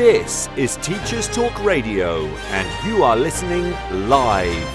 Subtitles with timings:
[0.00, 3.70] This is Teachers Talk Radio, and you are listening
[4.08, 4.66] live.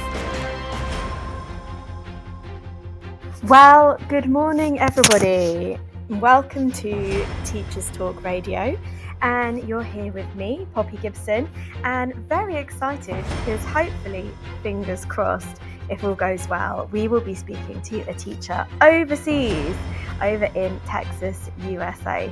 [3.46, 5.80] Well, good morning, everybody.
[6.10, 8.78] Welcome to Teachers Talk Radio.
[9.24, 11.50] And you're here with me, Poppy Gibson,
[11.84, 14.30] and very excited because hopefully,
[14.62, 19.76] fingers crossed, if all goes well, we will be speaking to a teacher overseas
[20.22, 22.32] over in Texas, USA.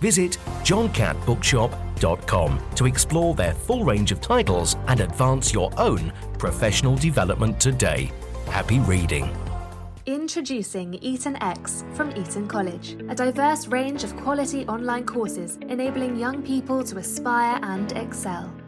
[0.00, 7.60] Visit johncattbookshop.com to explore their full range of titles and advance your own professional development
[7.60, 8.12] today.
[8.46, 9.28] Happy reading.
[10.06, 16.42] Introducing Eton X from Eton College, a diverse range of quality online courses enabling young
[16.42, 18.50] people to aspire and excel.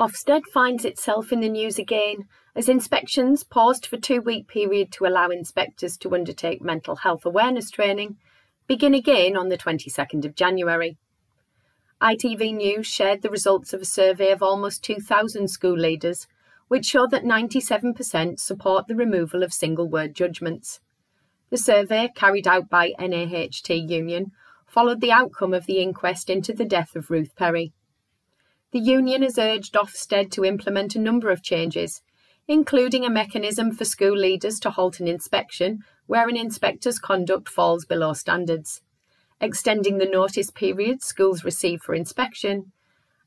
[0.00, 5.06] Ofsted finds itself in the news again as inspections paused for two week period to
[5.06, 8.16] allow inspectors to undertake mental health awareness training
[8.66, 10.96] begin again on the 22nd of January.
[12.00, 16.26] ITV News shared the results of a survey of almost 2,000 school leaders,
[16.68, 20.80] which show that 97% support the removal of single word judgments.
[21.50, 24.32] The survey, carried out by NAHT Union,
[24.66, 27.72] followed the outcome of the inquest into the death of Ruth Perry.
[28.72, 32.00] The union has urged Ofsted to implement a number of changes,
[32.48, 37.84] including a mechanism for school leaders to halt an inspection where an inspector's conduct falls
[37.84, 38.80] below standards,
[39.42, 42.72] extending the notice period schools receive for inspection,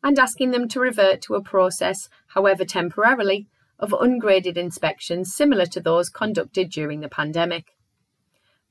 [0.04, 3.48] and asking them to revert to a process, however temporarily,
[3.78, 7.76] of ungraded inspections similar to those conducted during the pandemic.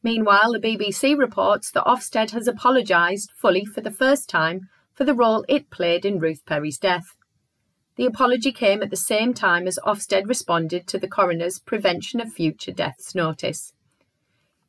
[0.02, 5.14] Meanwhile, the BBC reports that Ofsted has apologised fully for the first time for the
[5.14, 7.16] role it played in Ruth Perry's death.
[7.96, 12.32] The apology came at the same time as Ofsted responded to the coroner's Prevention of
[12.32, 13.72] Future Deaths notice.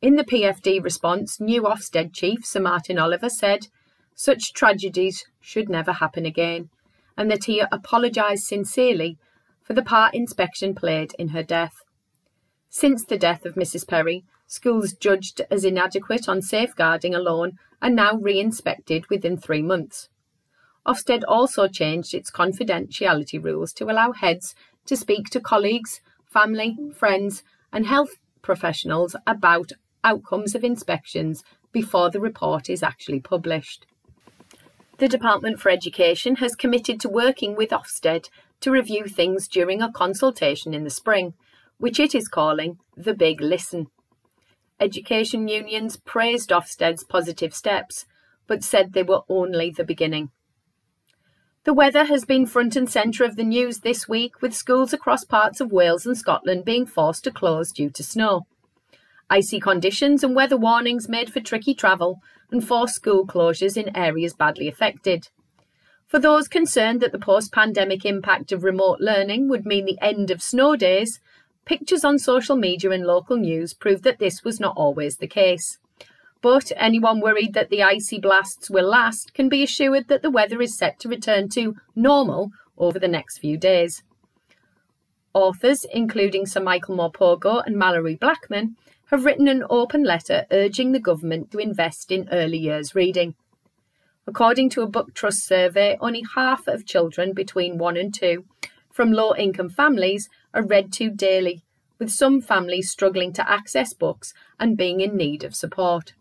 [0.01, 3.67] In the PFD response, new Ofsted chief Sir Martyn Oliver said
[4.13, 6.69] such tragedies should never happen again,
[7.17, 9.17] and that he apologised sincerely
[9.63, 11.75] for the part inspection played in her death.
[12.69, 13.87] Since the death of Mrs.
[13.87, 20.09] Perry, schools judged as inadequate on safeguarding alone are now re inspected within three months.
[20.85, 24.53] Ofsted also changed its confidentiality rules to allow heads
[24.85, 29.71] to speak to colleagues, family, friends, and health professionals about
[30.03, 33.87] outcomes of inspections before the report is actually published.
[34.97, 38.29] The Department for Education has committed to working with Ofsted
[38.61, 41.33] to review things during a consultation in the spring,
[41.77, 43.87] which it is calling the Big Listen.
[44.79, 48.05] Education unions praised Ofsted's positive steps,
[48.47, 50.29] but said they were only the beginning.
[51.65, 55.25] The weather has been front and centre of the news this week, with schools across
[55.25, 58.45] parts of Wales and Scotland being forced to close due to snow.
[59.31, 62.21] Icy conditions and weather warnings made for tricky travel
[62.51, 65.29] and forced school closures in areas badly affected.
[66.05, 70.29] For those concerned that the post pandemic impact of remote learning would mean the end
[70.29, 71.19] of snow days,
[71.65, 75.79] pictures on social media and local news proved that this was not always the case.
[76.45, 80.61] But anyone worried that the icy blasts will last can be assured that the weather
[80.61, 84.03] is set to return to normal over the next few days.
[85.33, 88.75] Authors, including Sir Michael Morpurgo and Malorie Blackman,
[89.07, 93.33] have written an open letter urging the government to invest in early years reading.
[94.27, 98.45] According to a Book Trust survey, only half of children between 1 and 2
[98.91, 101.63] from low income families are read to daily,
[101.97, 106.13] with some families struggling to access books and being in need of support.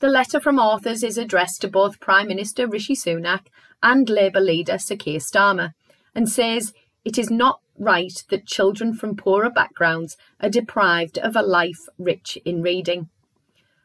[0.00, 3.48] The letter from authors is addressed to both Prime Minister Rishi Sunak
[3.82, 5.74] and Labour leader Sir Keir Starmer
[6.14, 6.72] and says
[7.04, 12.38] it is not right that children from poorer backgrounds are deprived of a life rich
[12.46, 13.10] in reading.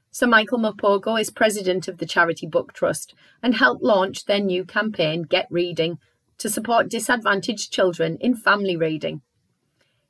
[0.10, 3.14] Sir Michael Morpurgo is president of the Charity Book Trust
[3.44, 6.00] and helped launch their new campaign, Get Reading,
[6.38, 9.22] to support disadvantaged children in family reading.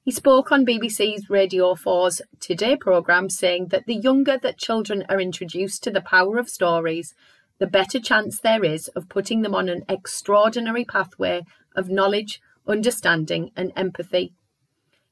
[0.05, 5.19] He spoke on BBC's Radio 4's Today programme saying that the younger that children are
[5.19, 7.15] introduced to the power of stories,
[7.57, 11.43] the better chance there is of putting them on an extraordinary pathway
[11.75, 14.31] of knowledge, understanding, and empathy.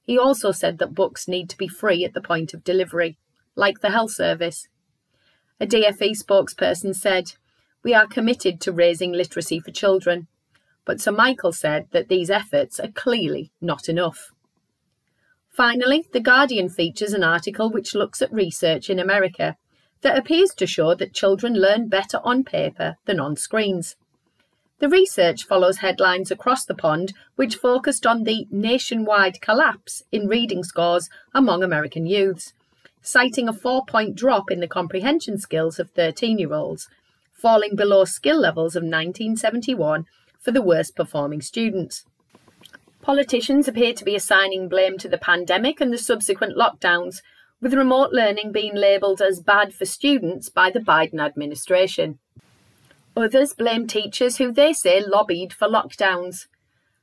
[0.04, 3.18] He also said that books need to be free at the point of delivery,
[3.56, 4.68] like the health service.
[5.60, 7.34] A DFE spokesperson said,
[7.82, 10.28] We are committed to raising literacy for children.
[10.86, 14.33] But Sir Michael said that these efforts are clearly not enough.
[15.54, 19.56] Finally, The Guardian features an article which looks at research in America
[20.02, 23.96] that appears to show that children learn better on paper than on screens.
[24.80, 30.64] The research follows headlines across the pond which focused on the nationwide collapse in reading
[30.64, 32.54] scores among American youths,
[33.04, 36.90] citing a four point drop in the comprehension skills of 13 year olds,
[37.32, 40.06] falling below skill levels of 1971
[40.40, 42.06] for the worst performing students.
[43.04, 47.22] Politicians appear to be assigning blame to the pandemic and the subsequent lockdowns,
[47.60, 52.18] with remote learning being labelled as bad for students by the Biden administration.
[53.18, 56.48] Others blame teachers who they say lobbied for lockdowns.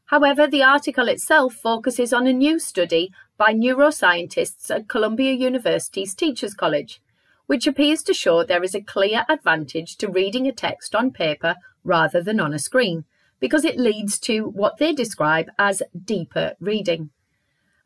[0.07, 6.55] However, the article itself focuses on a new study by neuroscientists at Columbia University's Teachers
[6.55, 7.03] College,
[7.45, 11.57] which appears to show there is a clear advantage to reading a text on paper
[11.85, 13.05] rather than on a screen,
[13.41, 17.11] because it leads to what they describe as deeper reading.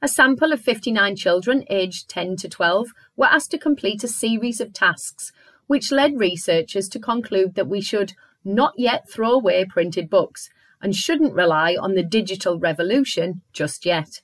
[0.03, 4.61] A sample of 59 children aged 10 to 12 were asked to complete a series
[4.61, 5.33] of tasks,
[5.67, 8.13] which led researchers to conclude that we should
[8.45, 10.51] not yet throw away printed books
[10.83, 14.21] and shouldn't rely on the digital revolution just yet.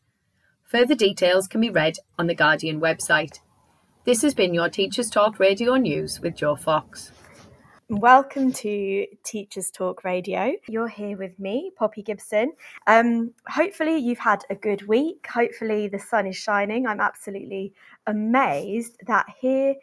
[0.64, 3.38] Further details can be read on the Guardian website.
[4.04, 7.12] This has been your Teachers Talk Radio News with Joe Fox.
[7.90, 10.52] Welcome to Teachers Talk Radio.
[10.68, 12.52] You're here with me, Poppy Gibson.
[12.86, 15.26] Um, hopefully, you've had a good week.
[15.26, 16.86] Hopefully, the sun is shining.
[16.86, 17.74] I'm absolutely
[18.06, 19.74] amazed that here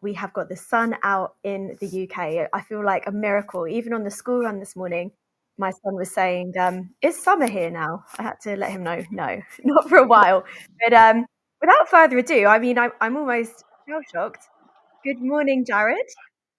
[0.00, 2.48] we have got the sun out in the UK.
[2.52, 3.66] I feel like a miracle.
[3.66, 5.10] Even on the school run this morning,
[5.58, 9.02] my son was saying, um, "Is summer here now?" I had to let him know,
[9.10, 10.44] no, not for a while.
[10.84, 11.26] But um,
[11.60, 14.46] without further ado, I mean, I, I'm almost shell shocked.
[15.02, 16.06] Good morning, Jared.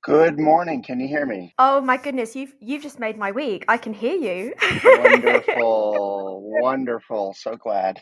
[0.04, 0.82] Good morning.
[0.82, 1.54] Can you hear me?
[1.60, 3.66] Oh my goodness, you've you've just made my week.
[3.68, 4.54] I can hear you.
[4.84, 7.36] Wonderful, wonderful.
[7.38, 8.00] So glad.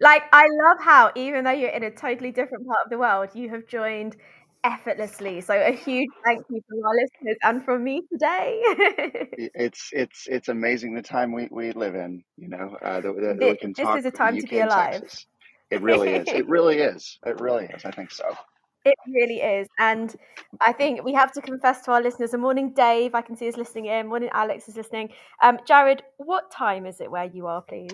[0.00, 3.30] like I love how even though you're in a totally different part of the world,
[3.34, 4.14] you have joined
[4.62, 5.40] effortlessly.
[5.40, 8.60] So a huge thank you from our listeners and from me today.
[9.56, 12.22] it's it's it's amazing the time we, we live in.
[12.36, 13.96] You know, uh, that, that this, we can talk.
[13.96, 15.02] this is a time to be alive.
[15.68, 16.28] It really is.
[16.28, 17.18] It really is.
[17.26, 17.84] It really is.
[17.84, 18.36] I think so.
[18.84, 19.68] It really is.
[19.78, 20.14] And
[20.60, 22.34] I think we have to confess to our listeners.
[22.34, 24.08] A morning, Dave, I can see is listening in.
[24.08, 25.10] Morning, Alex is listening.
[25.40, 27.92] Um, Jared, what time is it where you are, please?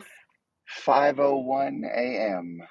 [0.86, 2.62] 5.01 a.m.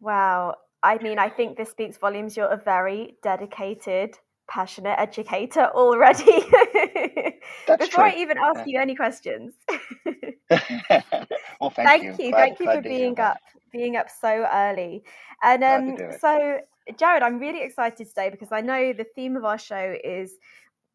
[0.00, 0.56] Wow.
[0.82, 2.36] I mean, I think this speaks volumes.
[2.36, 6.24] You're a very dedicated, passionate educator already.
[7.66, 8.12] That's Before true.
[8.12, 9.54] I even ask you any questions,
[10.50, 12.24] well, thank, thank you.
[12.26, 13.38] you, Glad- thank you for being up,
[13.72, 15.02] being up so early.
[15.42, 16.58] And um, so,
[16.96, 20.38] Jared, I'm really excited today because I know the theme of our show is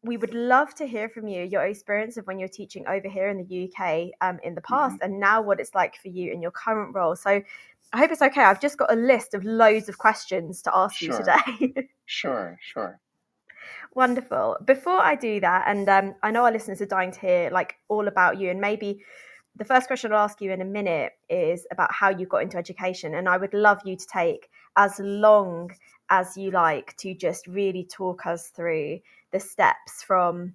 [0.02, 3.28] we would love to hear from you your experience of when you're teaching over here
[3.28, 5.04] in the UK um, in the past Mm-hmm.
[5.04, 7.14] and now what it's like for you in your current role.
[7.14, 7.42] So
[7.92, 8.42] I hope it's okay.
[8.42, 11.88] I've just got a list of loads of questions to ask you today.
[12.04, 13.00] Sure, sure.
[13.94, 14.58] Wonderful.
[14.66, 17.76] Before I do that, and um, I know our listeners are dying to hear like
[17.88, 19.02] all about you, and maybe
[19.56, 22.56] the first question I'll ask you in a minute is about how you got into
[22.56, 25.70] education, and I would love you to take as long
[26.10, 30.54] as you like to just really talk us through the steps from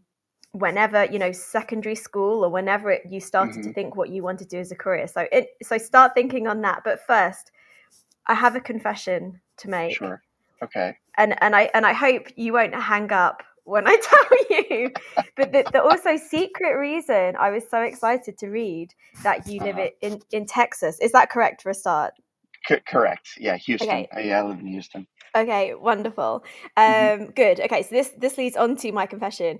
[0.51, 3.75] whenever you know secondary school or whenever it, you started to Mhm.
[3.75, 5.07] think what you want to do as a career.
[5.07, 6.81] So it so start thinking on that.
[6.83, 7.51] But first,
[8.27, 9.95] I have a confession to make.
[9.95, 10.21] Sure.
[10.61, 10.97] Okay.
[11.17, 14.91] And and I and I hope you won't hang up when I tell you.
[15.35, 18.93] but the, the, also secret reason I was so excited to read
[19.23, 19.89] that you live Uh-huh.
[20.01, 22.13] in in Texas is that correct for a start?
[22.67, 23.27] C- correct.
[23.37, 23.89] Yeah, Houston.
[23.89, 24.07] Okay.
[24.15, 25.07] Uh, yeah, I live in Houston.
[25.35, 26.43] Okay, wonderful.
[26.75, 27.35] Um, Mhm.
[27.35, 27.59] good.
[27.59, 29.59] Okay, so this this leads on to my confession.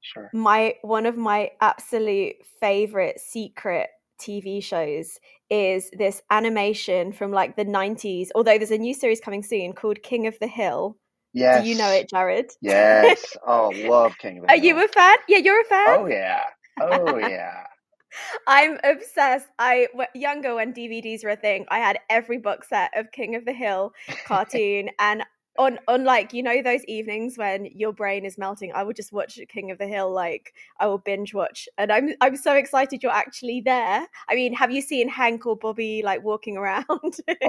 [0.00, 0.28] Sure.
[0.32, 5.18] My one of my absolute favorite secret TV shows
[5.50, 8.30] is this animation from like the 90s.
[8.34, 10.96] Although there's a new series coming soon called King of the Hill.
[11.32, 11.62] Yes.
[11.62, 12.50] Do you know it, Jared?
[12.60, 13.36] Yes.
[13.46, 14.60] Oh, love King of the Hill.
[14.60, 15.16] Are you a fan?
[15.28, 15.98] Yeah, you're a fan.
[16.00, 16.42] Oh yeah.
[16.80, 17.64] Oh yeah.
[18.46, 19.48] I'm obsessed.
[19.58, 21.66] I younger when DVDs were a thing.
[21.70, 23.92] I had every book set of King of the Hill
[24.26, 25.24] cartoon, and
[25.58, 29.12] on on like you know those evenings when your brain is melting, I would just
[29.12, 30.12] watch King of the Hill.
[30.12, 34.06] Like I will binge watch, and I'm I'm so excited you're actually there.
[34.28, 36.86] I mean, have you seen Hank or Bobby like walking around?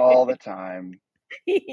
[0.00, 1.00] All the time.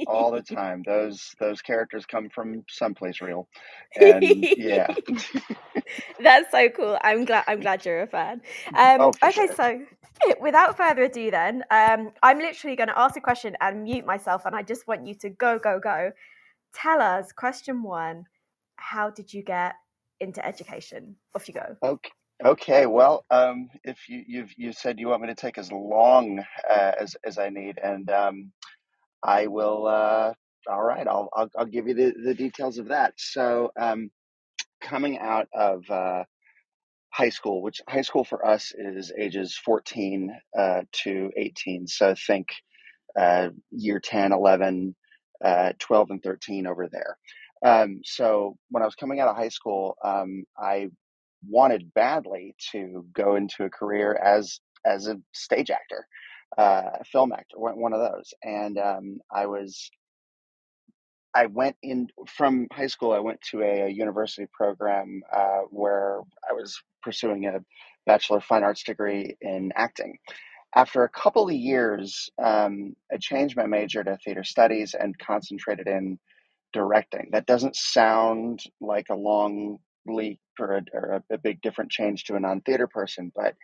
[0.08, 0.84] All the time.
[0.86, 3.48] Those those characters come from someplace real.
[3.96, 4.88] And yeah.
[6.20, 6.98] That's so cool.
[7.04, 7.46] I'm glad.
[7.48, 8.42] I'm glad you're a fan.
[8.76, 9.56] Um, Oh, okay, sure.
[9.56, 9.82] so
[10.42, 14.46] without further ado, then um, I'm literally going to ask a question and mute myself,
[14.46, 16.12] and I just want you to go, go, go.
[16.74, 17.32] Tell us.
[17.32, 18.26] Question one:
[18.78, 19.76] How did you get
[20.20, 21.16] into education?
[21.36, 21.76] Off you go.
[21.84, 22.12] Okay.
[22.44, 26.44] Okay, well, um, if you, you've you said you want me to take as long
[26.70, 28.52] uh, as as I need, and um,
[29.24, 29.88] I will.
[29.88, 30.34] Uh,
[30.70, 33.14] all right, I'll, I'll I'll give you the, the details of that.
[33.18, 34.12] So, um,
[34.82, 36.24] coming out of uh,
[37.12, 41.88] high school, which high school for us is ages 14 uh, to 18.
[41.88, 42.50] So think
[43.20, 44.96] uh, year 10, 11,
[45.44, 47.18] uh, 12, and 13 over there.
[47.66, 50.90] Um, so when I was coming out of high school, um, I
[51.48, 56.06] wanted badly to go into a career as as a stage actor,
[56.58, 58.34] uh, a film actor, one one of those.
[58.44, 59.90] And um, I was
[61.34, 63.14] I went in from high school.
[63.14, 67.60] I went to a, a university program uh, where I was pursuing a
[68.06, 70.18] bachelor of fine arts degree in acting.
[70.76, 75.88] After a couple of years, um, I changed my major to theater studies and concentrated
[75.88, 76.20] in
[76.74, 77.30] directing.
[77.32, 79.78] That doesn't sound like a long
[80.08, 83.56] leap or a, or a, a big different change to a non-theater person, but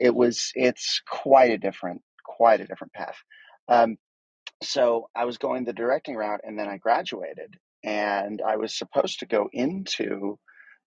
[0.00, 0.52] it was.
[0.54, 2.02] It's quite a different,
[2.42, 3.14] quite a different path.
[3.68, 3.98] Um,
[4.64, 9.20] so I was going the directing route, and then I graduated, and I was supposed
[9.20, 10.40] to go into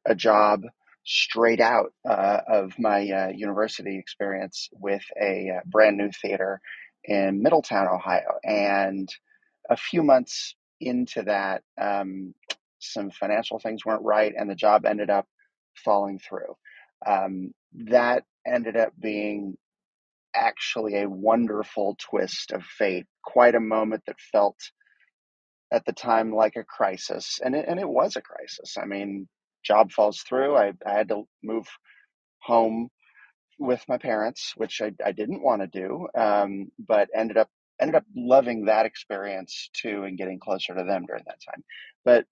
[0.05, 0.63] a job
[1.05, 6.59] straight out uh, of my uh, university experience with a uh, brand new theater
[7.05, 8.31] in Middletown, Ohio.
[8.43, 9.07] And
[9.69, 12.33] a few months into that, um,
[12.79, 15.25] some financial things weren't right, and the job ended up
[15.85, 16.57] falling through.
[17.07, 17.53] Um,
[17.85, 19.55] that ended up being
[20.35, 24.57] actually a wonderful twist of fate, quite a moment that felt
[25.71, 27.39] at the time like a crisis.
[27.43, 28.77] And it, and it was a crisis.
[28.81, 29.27] I mean,
[29.63, 30.55] job falls through.
[30.55, 31.67] I, I had to move
[32.41, 32.89] home
[33.57, 37.49] with my parents, which I, I didn't want to do, um, but ended up
[37.81, 41.63] ended up loving that experience too and getting closer to them during that time.
[42.05, 42.25] But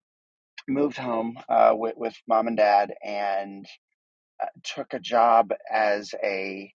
[0.70, 3.66] moved home uh, with, with mom and dad and
[4.42, 6.72] uh, took a job as a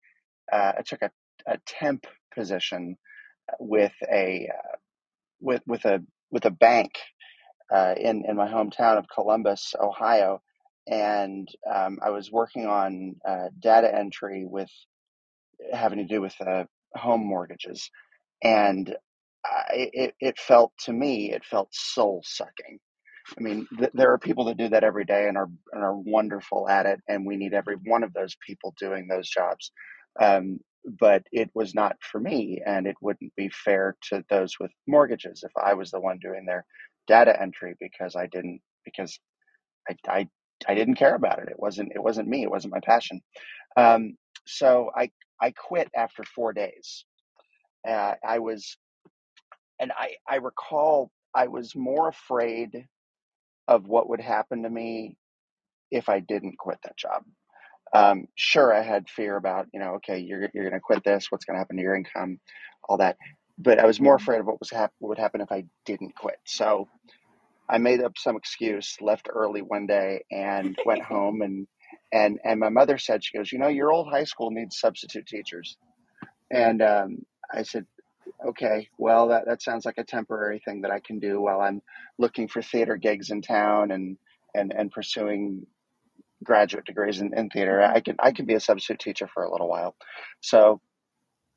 [0.52, 1.12] uh, I took a,
[1.48, 2.98] a temp position
[3.60, 4.68] with a uh,
[5.42, 6.94] with with a with a bank
[7.74, 10.42] uh, in in my hometown of Columbus, Ohio,
[10.88, 14.70] and um, I was working on uh, data entry with
[15.74, 17.90] having to do with uh, home mortgages,
[18.44, 18.96] and
[19.46, 22.80] I, it it felt to me it felt soul sucking.
[23.38, 25.98] I mean, th- there are people that do that every day and are and are
[25.98, 29.72] wonderful at it, and we need every one of those people doing those jobs.
[30.22, 30.60] Um,
[31.00, 35.44] but it was not for me, and it wouldn't be fair to those with mortgages
[35.44, 36.66] if I was the one doing their
[37.08, 39.20] data entry because I didn't because
[39.90, 40.28] I I,
[40.68, 41.50] I didn't care about it.
[41.50, 42.44] It wasn't it wasn't me.
[42.44, 43.22] It wasn't my passion.
[43.78, 44.18] Um,
[44.48, 47.06] so I I quit after four days.
[47.88, 48.78] Uh, I was
[49.80, 52.86] and I I recall I was more afraid
[53.68, 55.18] of what would happen to me
[55.92, 57.24] if I didn't quit that job.
[57.94, 61.28] Um, sure, I had fear about, you know, okay, you're you're going to quit this.
[61.30, 62.40] What's going to happen to your income,
[62.88, 63.18] all that.
[63.58, 66.16] But I was more afraid of what was hap- what would happen if I didn't
[66.16, 66.38] quit.
[66.46, 66.88] So
[67.70, 71.42] I made up some excuse, left early one day, and went home.
[71.42, 71.68] And
[72.12, 75.28] and and my mother said, she goes, you know, your old high school needs substitute
[75.28, 75.78] teachers.
[76.52, 77.18] And um,
[77.54, 77.86] I said,
[78.46, 81.82] okay, well, that, that sounds like a temporary thing that I can do while I'm
[82.18, 84.18] looking for theater gigs in town and
[84.54, 85.66] and and pursuing
[86.46, 87.82] graduate degrees in, in theater.
[87.82, 89.96] I can I can be a substitute teacher for a little while.
[90.42, 90.82] So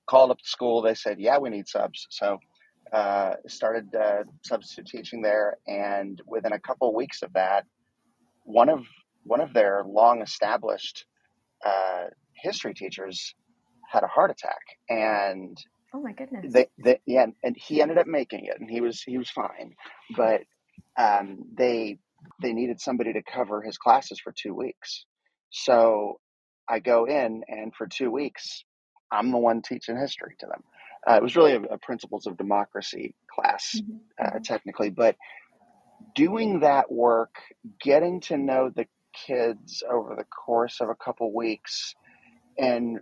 [0.08, 0.82] called up the school.
[0.82, 2.06] They said, yeah, we need subs.
[2.10, 2.38] So
[2.92, 7.64] uh, started uh, substitute teaching there, and within a couple weeks of that,
[8.44, 8.80] one of
[9.24, 11.04] one of their long established
[11.64, 12.04] uh,
[12.42, 13.34] history teachers
[13.92, 15.56] had a heart attack, and
[15.94, 16.52] Oh my goodness.
[16.52, 19.74] they, they yeah, and he ended up making it, and he was he was fine,
[20.16, 20.42] but
[20.98, 21.98] um, they
[22.42, 25.04] they needed somebody to cover his classes for two weeks,
[25.50, 26.20] so
[26.68, 28.64] I go in, and for two weeks,
[29.10, 30.62] I'm the one teaching history to them.
[31.08, 34.44] Uh, it was really a, a principles of democracy class, Mhm, uh, mhm.
[34.44, 35.16] technically, but
[36.14, 37.34] doing that work,
[37.80, 38.86] getting to know the
[39.26, 41.94] kids over the course of a couple weeks,
[42.58, 42.98] and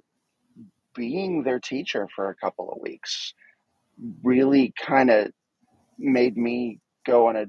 [0.95, 3.35] being their teacher for a couple of weeks
[4.23, 5.33] really kind of
[5.99, 7.47] made me go on a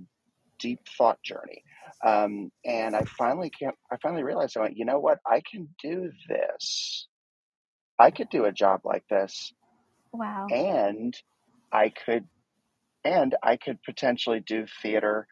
[0.59, 1.63] deep thought journey.
[2.05, 5.19] Um, and I finally came, I finally realized I went, you know what?
[5.25, 7.07] I can do this.
[7.99, 9.53] I could do a job like this,
[10.11, 10.47] Wow.
[10.49, 11.13] and
[11.71, 12.25] I could,
[13.03, 15.27] and I could potentially do theater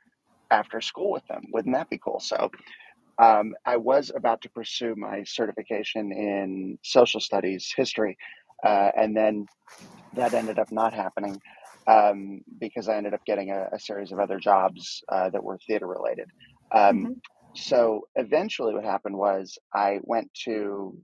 [0.52, 1.44] after school with them.
[1.54, 2.20] Wouldn't that be cool?
[2.20, 2.50] So
[3.22, 8.18] um, I was about to pursue my certification in social studies history,
[8.66, 9.48] uh, and then
[10.14, 11.42] that ended up not happening
[11.88, 15.60] um, because I ended up getting a, a series of other jobs uh, that were
[15.68, 16.30] theater related.
[16.74, 17.22] Um, Mhm.
[17.56, 20.98] so eventually, what happened was I went to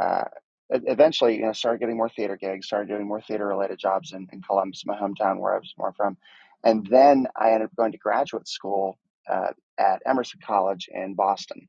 [0.00, 0.24] uh,
[0.70, 4.26] eventually, you know, started getting more theater gigs, started doing more theater related jobs in,
[4.32, 6.16] in Columbus, my hometown where I was more from.
[6.64, 8.98] And then I ended up going to graduate school
[9.30, 11.68] uh, at Emerson College in Boston.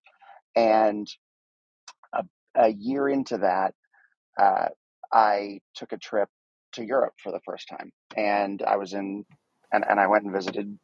[0.56, 1.08] And
[2.14, 2.24] a,
[2.56, 3.74] a year into that,
[4.40, 4.68] uh,
[5.14, 6.30] I took a trip
[6.78, 7.92] to Europe for the first time.
[8.18, 9.26] And I was in,
[9.74, 10.80] and, and I went and visited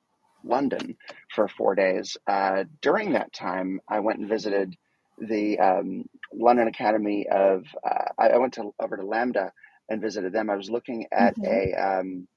[0.45, 0.97] London
[1.35, 2.17] for four days.
[2.27, 4.75] Uh, during that time, I went and visited
[5.19, 9.51] the um, London Academy of, uh, I, I went to over to LAMDA
[9.89, 10.49] and visited them.
[10.49, 11.45] I was looking at Mhm.
[11.45, 12.27] a, um,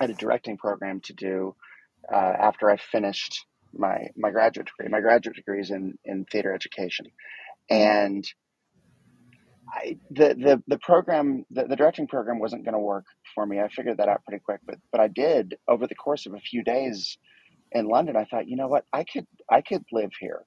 [0.00, 1.54] at a directing program to do
[2.12, 4.90] uh, after I finished my, my graduate degree.
[4.90, 7.06] My graduate degree is in, in theater education.
[7.70, 8.24] And
[9.72, 13.04] I, the, the the program the, the directing program wasn't going to work
[13.34, 13.60] for me.
[13.60, 16.40] I figured that out pretty quick, but but I did over the course of a
[16.40, 17.18] few days
[17.72, 18.16] in London.
[18.16, 20.42] I thought, you know what, I could I could live here.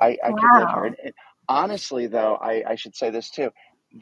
[0.00, 0.84] I, I could live here.
[0.84, 1.14] And, and
[1.48, 3.50] honestly, though, I, I should say this too,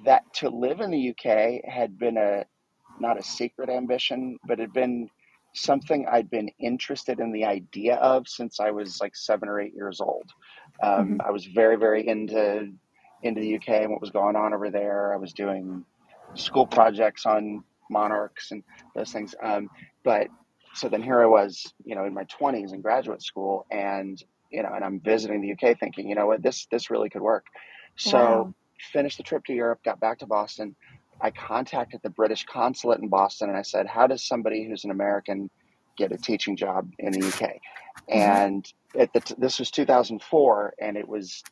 [0.05, 2.45] that to live in the UK had been a
[3.01, 5.09] not a secret ambition, but it had been
[5.55, 9.75] something I'd been interested in the idea of since I was like seven or eight
[9.75, 10.31] years old.
[10.83, 11.27] Um, Mhm.
[11.27, 12.73] I was very, very into
[13.23, 15.13] into the UK and what was going on over there.
[15.13, 15.85] I was doing
[16.35, 18.63] school projects on monarchs and
[18.95, 19.35] those things.
[19.43, 19.71] Um,
[20.05, 20.29] but
[20.75, 24.63] so then here I was, you know, in my 20s in graduate school, and you
[24.63, 27.47] know, and I'm visiting the UK, thinking, you know what, this this really could work.
[27.97, 28.55] So Wow.
[28.93, 30.77] finished the trip to Europe, got back to Boston.
[31.21, 34.91] I contacted the British consulate in Boston, and I said, how does somebody who's an
[34.93, 35.51] American
[35.97, 37.51] get a teaching job in the UK?
[38.15, 38.41] Mhm.
[38.41, 38.65] And
[38.99, 41.45] at the t- this was 2004, and it was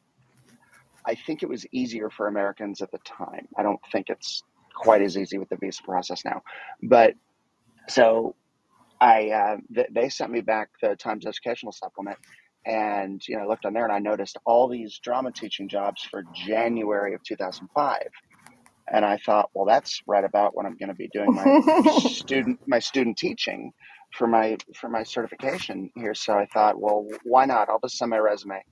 [1.07, 3.47] I think it was easier for Americans at the time.
[3.57, 4.43] I don't think it's
[4.75, 6.43] quite as easy with the visa process now.
[6.83, 7.15] But
[7.89, 8.35] so
[9.01, 12.19] I, uh, th- they sent me back the Times Educational Supplement,
[12.65, 16.03] and you know, I looked on there and I noticed all these drama teaching jobs
[16.03, 18.03] for January of 2005.
[18.93, 22.61] And I thought, well, that's right about when I'm going to be doing my student
[22.67, 23.73] my student teaching
[24.17, 26.15] for my for my certification here.
[26.15, 27.69] So I thought, well, why not?
[27.69, 28.63] I'll just send my resume,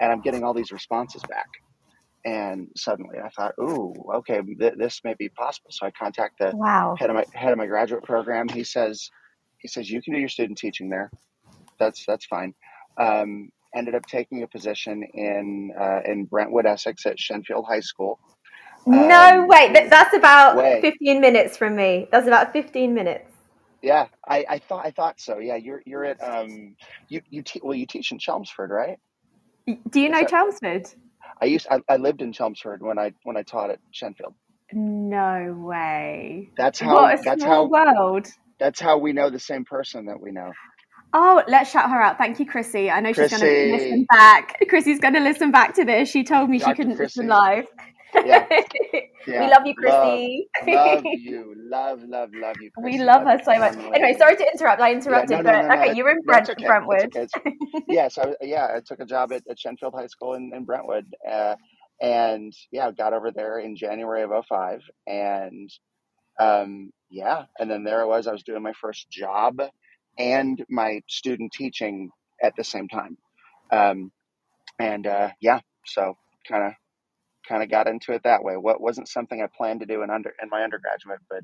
[0.00, 1.48] and I'm getting all these responses back.
[2.28, 5.70] And suddenly I thought, ooh, okay, th- this may be possible.
[5.72, 6.96] So I contact the Wow.
[6.96, 8.50] head of my head of my graduate program.
[8.50, 9.10] He says,
[9.58, 11.12] he says you can do your student teaching there.
[11.80, 12.54] That's that's fine.
[13.00, 18.20] Um, ended up taking a position in uh, in Brentwood, Essex, at Shenfield High School.
[18.86, 19.72] No Um, way.
[19.74, 22.08] That, that's about way, 15 minutes from me.
[22.12, 23.32] That's about 15 minutes.
[23.82, 24.08] yeah.
[24.28, 25.38] I, I thought I thought so.
[25.40, 26.76] Yeah, you're you're at um
[27.08, 28.98] you you te- well you teach in Chelmsford, right?
[29.90, 30.88] Do you Is know that Chelmsford?
[31.42, 34.34] I used I, I lived in Chelmsford when I when I taught at Shenfield.
[34.72, 36.50] No way.
[36.56, 38.28] That's how What a that's small how world.
[38.60, 40.54] that's how we know the same person that we know.
[41.12, 42.18] Oh, let's shout her out.
[42.18, 42.90] Thank you, Chrissy.
[42.90, 44.56] I know she's going to listen Chrissy, back.
[44.68, 46.08] Chrissy's going to listen back to this.
[46.10, 47.66] She told me she couldn't listen live.
[48.22, 48.46] Yeah,
[49.38, 50.48] we love you, Love Chrissy.
[50.62, 51.54] love you.
[51.56, 53.74] Love, love, love you, we love Love her so much.
[53.94, 54.80] Anyway, sorry to interrupt.
[54.80, 55.82] I Yeah, interrupted, no, no, but no, no.
[55.82, 56.66] okay, you're in Brent, okay.
[56.66, 57.10] Brentwood.
[57.14, 57.22] That's okay.
[57.22, 57.34] It's,
[57.86, 61.06] yes, I yeah, I took a job at, at Shenfield High School in, in Brentwood.
[61.30, 61.56] Uh,
[62.00, 65.70] and yeah, got over there in January of '05, And
[66.40, 68.26] um, yeah, and then there I was.
[68.28, 69.60] I was doing my first job
[70.18, 72.10] and my student teaching
[72.42, 73.18] at the same time.
[73.72, 74.12] Um,
[74.78, 76.16] and uh, yeah, so
[76.48, 76.72] kind of
[77.48, 78.56] kind of got into it that way.
[78.56, 81.42] What wasn't something I planned to do in under in my undergraduate, but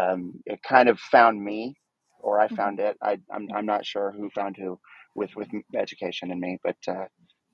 [0.00, 1.74] um, it kind of found me,
[2.20, 2.58] or I Mhm.
[2.58, 2.96] found it.
[3.02, 4.78] I, I'm I'm not sure who found who
[5.14, 7.06] with with education and me, but uh,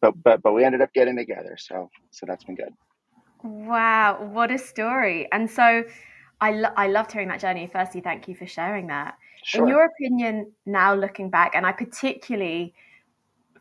[0.03, 1.57] but but but we ended up getting together.
[1.59, 2.75] So so that's been good.
[3.43, 5.29] Wow, what a story.
[5.33, 5.85] And so
[6.41, 7.69] I, lo- I loved hearing that journey.
[7.73, 9.17] Firstly, thank you for sharing that.
[9.45, 9.63] Sure.
[9.63, 12.75] In your opinion, now looking back, and I particularly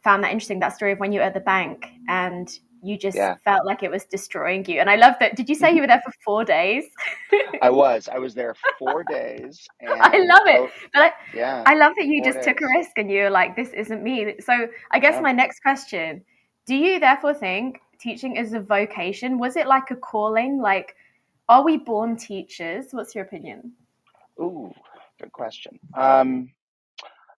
[0.03, 2.49] found that interesting that story of when you were at the bank and
[2.81, 3.35] you just Yeah.
[3.43, 4.79] felt like it was destroying you.
[4.79, 5.35] And I love that.
[5.35, 6.85] Did you say you were there for four days?
[7.61, 9.67] I was I was there four days.
[9.81, 10.71] And I love it.
[10.93, 11.63] But I, yeah.
[11.65, 14.35] I love that you just took a risk and you were like, this isn't me.
[14.39, 15.21] So I guess Yeah.
[15.21, 16.23] my next question
[16.65, 19.39] do you therefore think teaching is a vocation?
[19.39, 20.61] Was it like a calling?
[20.61, 20.95] Like,
[21.49, 22.85] are we born teachers?
[22.91, 23.73] What's your opinion?
[24.39, 24.71] Ooh,
[25.19, 25.79] good question.
[25.95, 26.51] Um,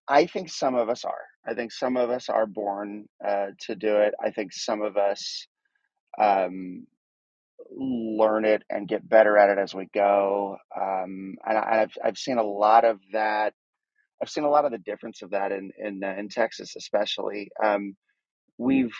[0.10, 1.30] I think some of us are.
[1.47, 4.13] I think some of us are born uh, to do it.
[4.23, 5.47] I think some of us
[6.19, 6.86] um,
[7.75, 10.58] learn it and get better at it as we go.
[10.75, 13.54] Um, and I, I've I've seen a lot of that.
[14.21, 17.49] I've seen a lot of the difference of that in in uh, in Texas, especially.
[17.63, 17.95] Um,
[18.58, 18.93] we've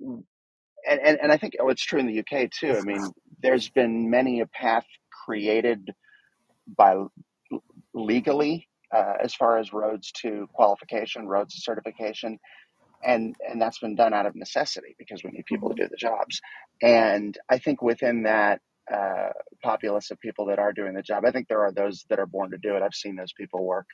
[0.00, 2.72] and, and and I think oh, it's true in the UK too.
[2.76, 3.08] I mean,
[3.40, 4.86] there's been many a path
[5.24, 5.90] created
[6.76, 6.96] by
[7.94, 12.38] legally uh, as far as roads to qualification, roads to certification,
[13.04, 15.96] and and that's been done out of necessity because we need people to do the
[15.96, 16.40] jobs.
[16.82, 18.60] And I think within that
[18.92, 19.30] uh,
[19.62, 22.26] populace of people that are doing the job, I think there are those that are
[22.26, 22.82] born to do it.
[22.82, 23.86] I've seen those people work,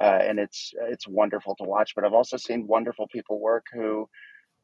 [0.00, 1.92] uh, and it's it's wonderful to watch.
[1.94, 4.08] But I've also seen wonderful people work who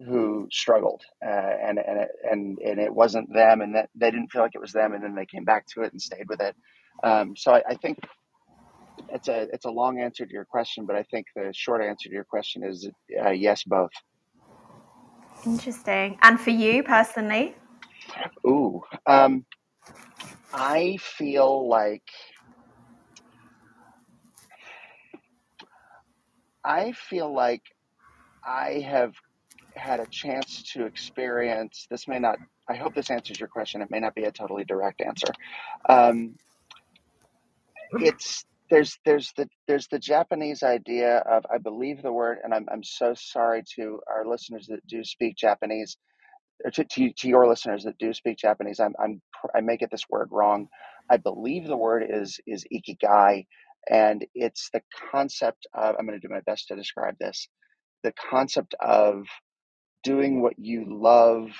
[0.00, 4.32] who struggled uh, and and it, and and it wasn't them, and that they didn't
[4.32, 6.40] feel like it was them, and then they came back to it and stayed with
[6.40, 6.56] it.
[7.04, 7.98] Um, so I, I think
[9.14, 12.08] it's a it's a long answer to your question, but I think the short answer
[12.08, 12.88] to your question is
[13.24, 13.92] uh, yes, both.
[15.46, 16.18] Interesting.
[16.22, 17.54] And for you personally?
[18.46, 19.46] Ooh, um,
[20.52, 22.02] I feel like
[26.64, 27.62] I feel like
[28.44, 29.14] I have
[29.76, 31.86] had a chance to experience.
[31.88, 32.38] This may not.
[32.68, 33.80] I hope this answers your question.
[33.80, 35.32] It may not be a totally direct answer.
[35.88, 36.34] Um,
[38.00, 38.44] it's
[38.74, 42.84] there's there's the there's the Japanese idea of I believe the word, and I'm I'm
[42.84, 45.98] so sorry to our listeners that do speak Japanese,
[46.64, 48.80] or to to, to your listeners that do speak Japanese.
[48.80, 49.22] I'm I'm
[49.56, 50.68] I may get this word wrong.
[51.10, 53.46] I believe the word is is ikigai,
[53.90, 54.82] and it's the
[55.12, 55.96] concept of.
[55.98, 57.48] I'm going to do my best to describe this.
[58.04, 59.26] The concept of
[60.04, 61.50] doing what you love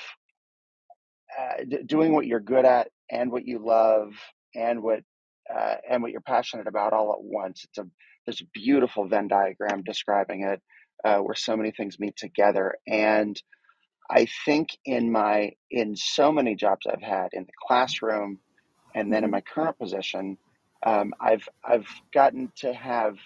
[1.38, 4.12] uh, d- doing what you're good at and what you love
[4.57, 5.00] and what
[5.52, 7.64] uh, and what you're passionate about all at once.
[7.64, 7.87] It's a
[8.26, 10.62] there's a beautiful Venn diagram describing it,
[11.04, 12.76] uh, where so many things meet together.
[12.87, 13.40] And
[14.11, 18.38] I think in my in so many jobs I've had in the classroom,
[18.94, 20.38] and then in my current position,
[20.85, 23.16] um, I've I've gotten to have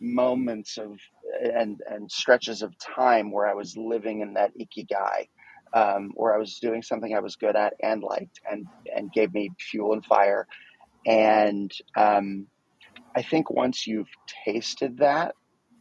[0.00, 0.98] moments of
[1.42, 5.28] and and stretches of time where I was living in that ikigai,
[5.72, 9.32] um, where I was doing something I was good at and liked and and gave
[9.32, 10.46] me fuel and fire.
[11.08, 12.46] And um,
[13.16, 14.10] I think once you've
[14.44, 15.34] tasted that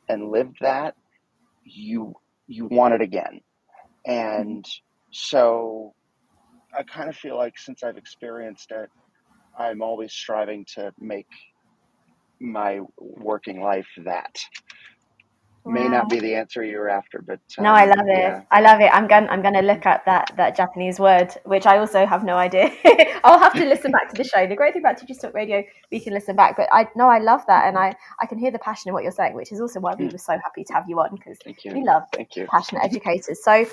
[0.07, 0.95] and lived that,
[1.65, 2.13] you
[2.47, 3.41] you want it again.
[4.05, 4.65] And
[5.11, 5.93] so
[6.73, 8.89] I kind of feel like since I've experienced it,
[9.59, 11.27] I'm always striving to make
[12.39, 14.33] my working life that.
[15.67, 18.17] May not be the answer you're after, but No, I um, love it.
[18.19, 18.89] yeah, I love it.
[18.93, 19.27] I'm going.
[19.29, 22.71] I'm going to look at that that Japanese word, which I also have no idea.
[23.23, 24.47] I'll have to listen back to the show.
[24.47, 26.55] The great thing about Teachers Talk Radio, we can listen back.
[26.57, 29.03] But I no, I love that, and I I can hear the passion in what
[29.03, 31.37] you're saying, which is also why we were so happy to have you on because
[31.45, 32.03] we love
[32.35, 32.47] you.
[32.47, 33.43] passionate educators.
[33.43, 33.65] So,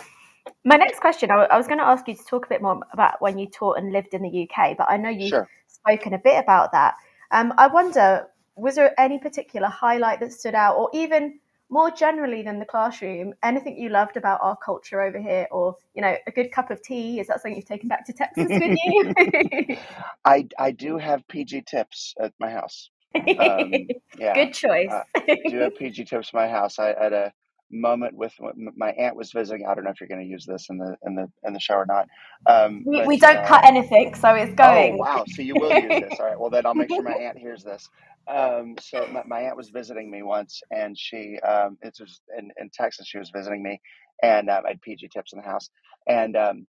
[0.65, 2.81] my next question, I, I was going to ask you to talk a bit more
[2.93, 5.49] about when you taught and lived in the UK, but I know you've Sure.
[5.69, 6.95] spoken a bit about that.
[7.31, 8.27] Um, I wonder,
[8.57, 11.41] was there any particular highlight that stood out, or even
[11.75, 16.01] more generally than the classroom, anything you loved about our culture over here, or you
[16.01, 17.19] know, a good cup of tea?
[17.19, 19.77] Is that something you've taken back to Texas with you?
[20.25, 22.91] I I do have PG tips at my house.
[23.17, 23.73] Um,
[24.19, 24.89] yeah, good choice.
[24.89, 25.03] uh,
[25.49, 26.79] do have PG tips at my house.
[26.79, 27.33] I had a
[27.75, 28.35] moment with
[28.77, 29.67] my aunt was visiting.
[29.69, 31.61] I don't know if you're going to use this in the in the in the
[31.61, 32.09] show or not.
[32.47, 34.93] Um, we, but we don't uh, cut anything, so it's going.
[34.93, 35.25] Oh wow!
[35.29, 36.21] So you will use this.
[36.21, 36.41] All right.
[36.41, 37.91] Well, then I'll make sure my aunt hears this.
[38.29, 42.51] Um, so my, my aunt was visiting me once, and she um, it was in,
[42.61, 43.09] in Texas.
[43.09, 43.81] She was visiting me,
[44.23, 45.71] and um, I had PG tips in the house,
[46.09, 46.67] and um,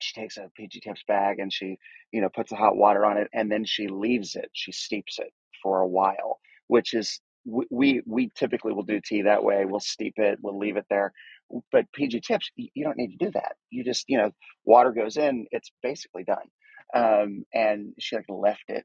[0.00, 1.78] she takes a PG tips bag and she
[2.12, 4.50] you know puts the hot water on it, and then she leaves it.
[4.54, 9.22] She steeps it for a while, which is we we, we typically will do tea
[9.22, 9.64] that way.
[9.66, 10.38] We'll steep it.
[10.42, 11.12] We'll leave it there.
[11.72, 13.54] But PG tips, you don't need to do that.
[13.70, 14.32] You just you know
[14.64, 15.46] water goes in.
[15.52, 16.48] It's basically done.
[16.94, 18.84] Um, and she like left it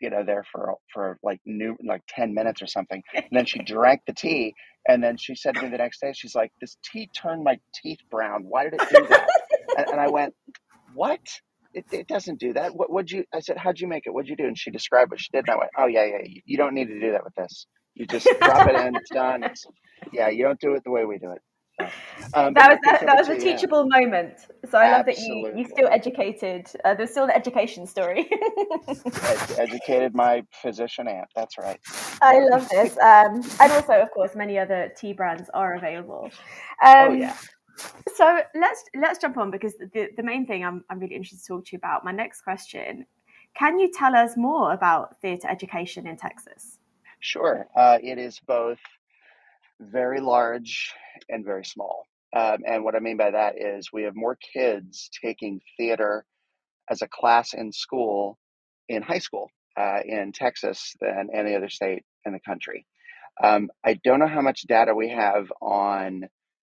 [0.00, 3.02] you know, there for for like new like ten minutes or something.
[3.14, 4.54] And then she drank the tea,
[4.88, 7.58] and then she said to me the next day, she's like, "This tea turned my
[7.74, 8.44] teeth brown.
[8.44, 9.28] Why did it do that?"
[9.76, 10.34] and, and I went,
[10.94, 11.20] "What?"
[11.74, 12.74] It, it doesn't do that.
[12.74, 13.24] What would you?
[13.34, 14.10] I said, "How'd you make it?
[14.14, 15.44] What'd you do?" And she described what she did.
[15.46, 16.22] And I went, "Oh yeah, yeah.
[16.24, 17.66] You, you don't need to do that with this.
[17.98, 18.96] You just drop it in.
[18.96, 19.42] It's done.
[19.42, 19.66] It's
[20.12, 20.28] yeah.
[20.28, 21.42] You don't do it the way we do it."
[22.34, 24.00] Um, that was that, that was a teachable yeah.
[24.00, 24.34] moment.
[24.68, 24.92] So I Absolutely.
[24.92, 25.18] love that
[25.54, 26.66] you you still educated.
[26.84, 28.28] Uh, there's still an education story.
[28.88, 31.28] Ed- educated my physician aunt.
[31.34, 31.80] That's right.
[32.20, 36.30] I love this, um, and also of course many other tea brands are available.
[36.84, 37.36] Um, oh yeah.
[38.16, 41.54] So let's let's jump on because the, the main thing I'm I'm really interested to
[41.54, 42.04] talk to you about.
[42.04, 43.06] My next question:
[43.56, 46.77] Can you tell us more about theatre education in Texas?
[47.20, 47.66] Sure.
[47.76, 48.78] Uh, it is both
[49.80, 50.92] very large
[51.28, 52.04] and very small.
[52.36, 56.24] Um, and what I mean by that is we have more kids taking theater
[56.90, 58.38] as a class in school
[58.88, 62.86] in high school uh, in Texas than any other state in the country.
[63.42, 66.24] Um, I don't know how much data we have on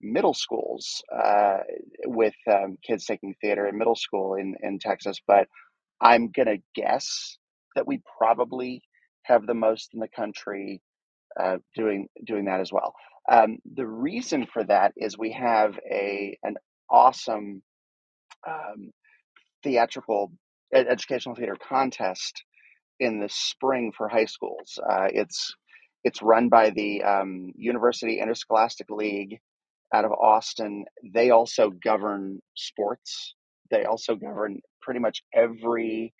[0.00, 1.58] middle schools uh,
[2.06, 5.48] with um, kids taking theater in middle school in, in Texas, but
[6.00, 7.38] I'm going to guess
[7.76, 8.82] that we probably
[9.24, 10.82] have the most in the country
[11.38, 12.94] uh, doing doing that as well.
[13.30, 16.56] Um, the reason for that is we have a an
[16.90, 17.62] awesome
[18.48, 18.92] um,
[19.62, 20.32] theatrical
[20.72, 22.44] ed- educational theater contest
[23.00, 24.78] in the spring for high schools.
[24.82, 25.54] Uh, it's
[26.04, 29.38] it's run by the um, University Interscholastic League
[29.94, 30.84] out of Austin.
[31.14, 33.34] They also govern sports.
[33.70, 36.14] They also govern pretty much every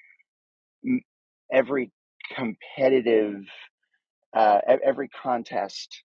[1.53, 1.91] every
[2.35, 3.45] competitive
[4.35, 6.03] uh, every contest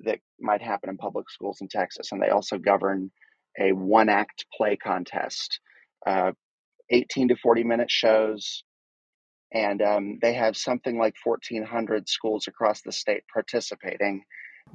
[0.00, 3.10] that might happen in public schools in Texas, and they also govern
[3.58, 5.60] a one act play contest,
[6.06, 6.32] uh,
[6.90, 8.64] 18 to 40 minute shows.
[9.52, 14.24] And um, they have something like 1,400 schools across the state participating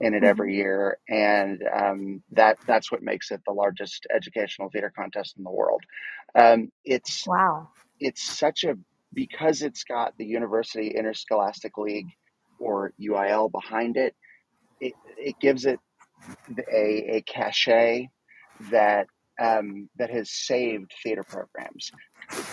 [0.01, 0.25] in it mm-hmm.
[0.25, 5.43] every year, and um, that that's what makes it the largest educational theater contest in
[5.43, 5.83] the world.
[6.35, 8.77] Um, it's wow, it's such a
[9.13, 12.09] because it's got the University Interscholastic League
[12.59, 14.15] or UIL behind it
[14.79, 15.79] it, it gives it
[16.71, 18.09] a, a cachet
[18.71, 19.07] that
[19.41, 21.91] um, that has saved theater programs.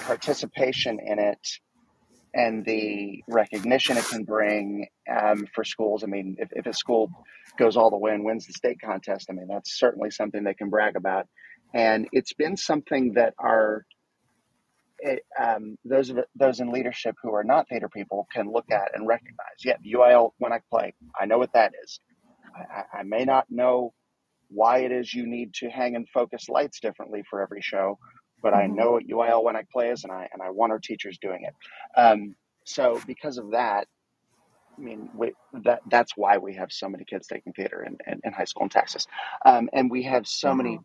[0.04, 1.40] Participation in it
[2.32, 6.04] and the recognition it can bring um, for schools.
[6.04, 7.10] I mean, if, if a school
[7.58, 10.54] goes all the way and wins the state contest, I mean, that's certainly something they
[10.54, 11.26] can brag about.
[11.74, 13.84] And it's been something that our
[14.98, 18.90] it, um, those of those in leadership who are not theater people can look at
[18.94, 19.64] and recognize.
[19.64, 22.00] Yeah, UIL one act play, I know what that is.
[22.54, 23.92] I, I may not know
[24.48, 27.98] why it is you need to hang and focus lights differently for every show,
[28.42, 28.76] but I mm-hmm.
[28.76, 31.54] know what UIL one act plays, and I and I want our teachers doing it.
[31.98, 33.86] Um, so because of that,
[34.76, 35.32] I mean, we,
[35.64, 38.64] that that's why we have so many kids taking theater in, in, in high school
[38.64, 39.06] in Texas,
[39.44, 40.82] um, and we have so many mm-hmm.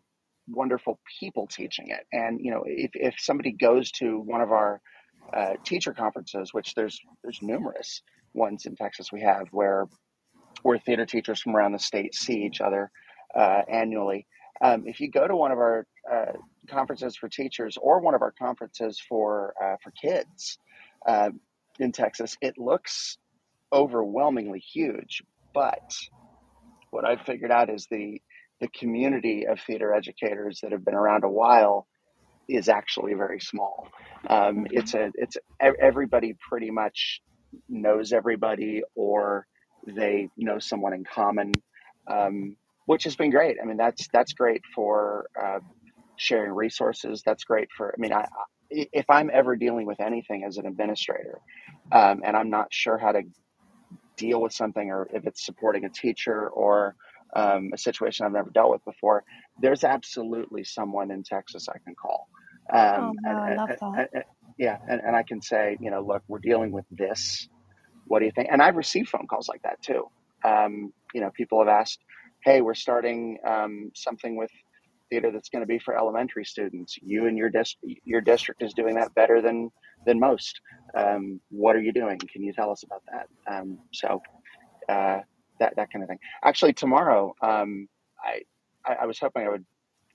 [0.48, 2.06] Wonderful people teaching it.
[2.12, 4.80] And you know, if if somebody goes to one of our
[5.34, 8.02] uh, teacher conferences, which there's there's numerous
[8.34, 9.86] ones in Texas we have where
[10.62, 12.90] where theater teachers from around the state see each other
[13.34, 14.26] uh, annually.
[14.60, 16.32] Um, if you go to one of our uh,
[16.68, 20.58] conferences for teachers or one of our conferences for uh, for kids
[21.06, 21.30] uh,
[21.80, 23.18] in Texas, it looks
[23.72, 25.22] overwhelmingly huge.
[25.54, 25.92] But
[26.90, 28.20] what I've figured out is the
[28.62, 31.86] the community of theater educators that have been around a while
[32.48, 33.88] is actually very small.
[34.28, 37.20] Um, it's a it's everybody pretty much
[37.68, 39.46] knows everybody or
[39.86, 41.52] they know someone in common,
[42.06, 43.56] um, which has been great.
[43.60, 45.58] I mean, that's that's great for uh,
[46.16, 47.22] sharing resources.
[47.26, 47.92] That's great for.
[47.92, 48.26] I mean, I,
[48.70, 51.40] if I'm ever dealing with anything as an administrator,
[51.90, 53.22] um, and I'm not sure how to
[54.16, 56.94] deal with something, or if it's supporting a teacher or
[57.34, 59.24] um, a situation I've never dealt with before,
[59.60, 62.28] there's absolutely someone in Texas I can call.
[62.72, 64.10] Um, oh, no, and, I love that.
[64.12, 64.24] And,
[64.58, 67.48] yeah, and, and I can say, you know, look, we're dealing with this
[68.06, 68.48] what do you think?
[68.50, 70.04] And I've received phone calls like that too.
[70.44, 72.00] Um, you know, people have asked,
[72.44, 74.50] hey, we're starting um, something with
[75.08, 76.98] theater that's going to be for elementary students.
[77.00, 79.70] You and your dis- your district is doing that better than
[80.04, 80.60] than most.
[80.96, 82.18] Um, what are you doing?
[82.18, 83.28] Can you tell us about that?
[83.50, 84.20] Um, so
[84.88, 85.20] uh,
[85.62, 86.18] that that kind of thing.
[86.44, 87.88] Actually, tomorrow, um,
[88.22, 88.42] I,
[88.84, 89.64] I, I was hoping I would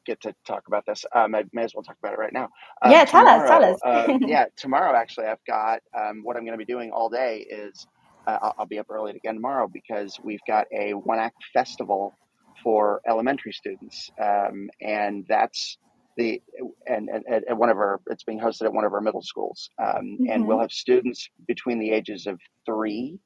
[0.05, 1.05] get to talk about this.
[1.13, 2.49] Um, I may as well talk about it right now.
[2.81, 3.79] Um, yeah, tell tomorrow, us, tell us.
[3.85, 7.45] uh, yeah, tomorrow actually, I've got um, what I'm going to be doing all day
[7.49, 7.87] is
[8.27, 12.13] uh, I'll, I'll, be up early again tomorrow because we've got a one act festival
[12.63, 15.77] for elementary students, um, and that's
[16.17, 16.41] the
[16.87, 19.69] and, and at one of our it's being hosted at one of our middle schools,
[19.81, 23.19] um, and hmm we'll have students between the ages of three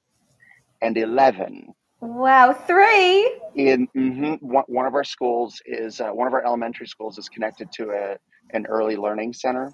[0.81, 1.73] and eleven.
[2.01, 3.41] Wow, three.
[3.55, 7.29] In mhm, one, one of our schools is uh, one of our elementary schools is
[7.29, 8.17] connected to a
[8.53, 9.73] an early learning center,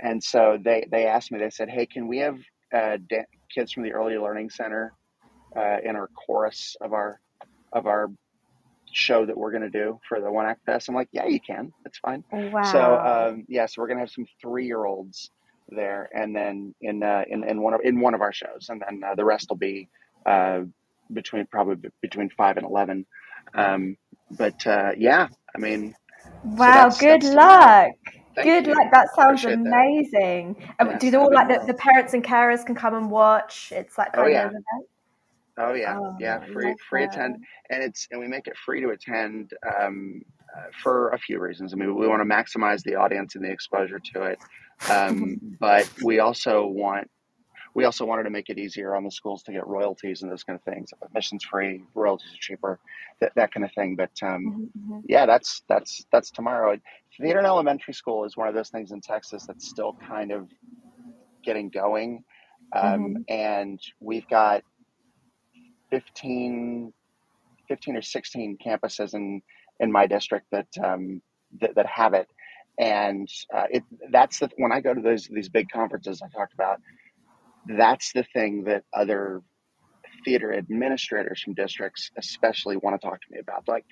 [0.00, 1.38] and so they they asked me.
[1.38, 2.38] They said, "Hey, can we have
[2.74, 4.94] uh, da- kids from the early learning center
[5.56, 7.20] uh, in our chorus of our
[7.72, 8.10] of our
[8.92, 11.40] show that we're going to do for the One Act Fest?" I'm like, "Yeah, you
[11.40, 11.72] can.
[11.84, 12.24] That's fine."
[12.60, 13.02] So Wow.
[13.04, 15.30] um, yeah, so we're gonna have some three year olds
[15.68, 18.82] there, and then in uh, in in one of in one of our shows, and
[18.86, 19.88] then uh, the rest will be
[20.26, 20.60] uh,
[21.12, 23.06] between probably between five and eleven.
[23.54, 23.96] Um,
[24.30, 25.94] but uh, yeah, I mean,
[26.56, 27.92] so Wow, that's good that's luck.
[28.36, 28.86] Thank Good luck.
[28.92, 29.74] That sounds Appreciate that.
[29.74, 30.56] amazing.
[30.80, 33.72] Um, Yes, do they all like the, the parents and carers can come and watch?
[33.74, 34.88] It's that Oh yeah, of event.
[35.58, 36.40] oh yeah, Oh, yeah.
[36.42, 37.36] I Free love free attend,
[37.70, 40.22] and it's and we make it free to attend um,
[40.56, 41.72] uh, for a few reasons.
[41.72, 44.40] I mean, we want to maximize the audience and the exposure to it,
[44.88, 47.08] um, but we also want
[47.78, 50.44] we also wanted to make it easier on the schools to get royalties and those
[50.44, 50.90] kind of things.
[51.04, 52.80] Admissions free, royalties are cheaper,
[53.22, 53.96] that, that kind of thing.
[53.96, 56.76] But um, Mhm, mhm, yeah, that's that's that's tomorrow.
[57.20, 60.50] Theater in elementary school is one of those things in Texas that's still kind of
[61.44, 62.24] getting going,
[62.76, 64.62] um, mhm, and we've got
[65.90, 66.92] 15,
[67.68, 69.42] 15 or sixteen campuses in
[69.80, 71.22] in my district that um,
[71.60, 72.28] that, that have it.
[72.78, 76.54] And uh, it that's the when I go to those these big conferences I talked
[76.54, 76.80] about
[77.76, 79.42] that's the thing that other
[80.24, 83.84] theater administrators from districts especially want to talk to me about like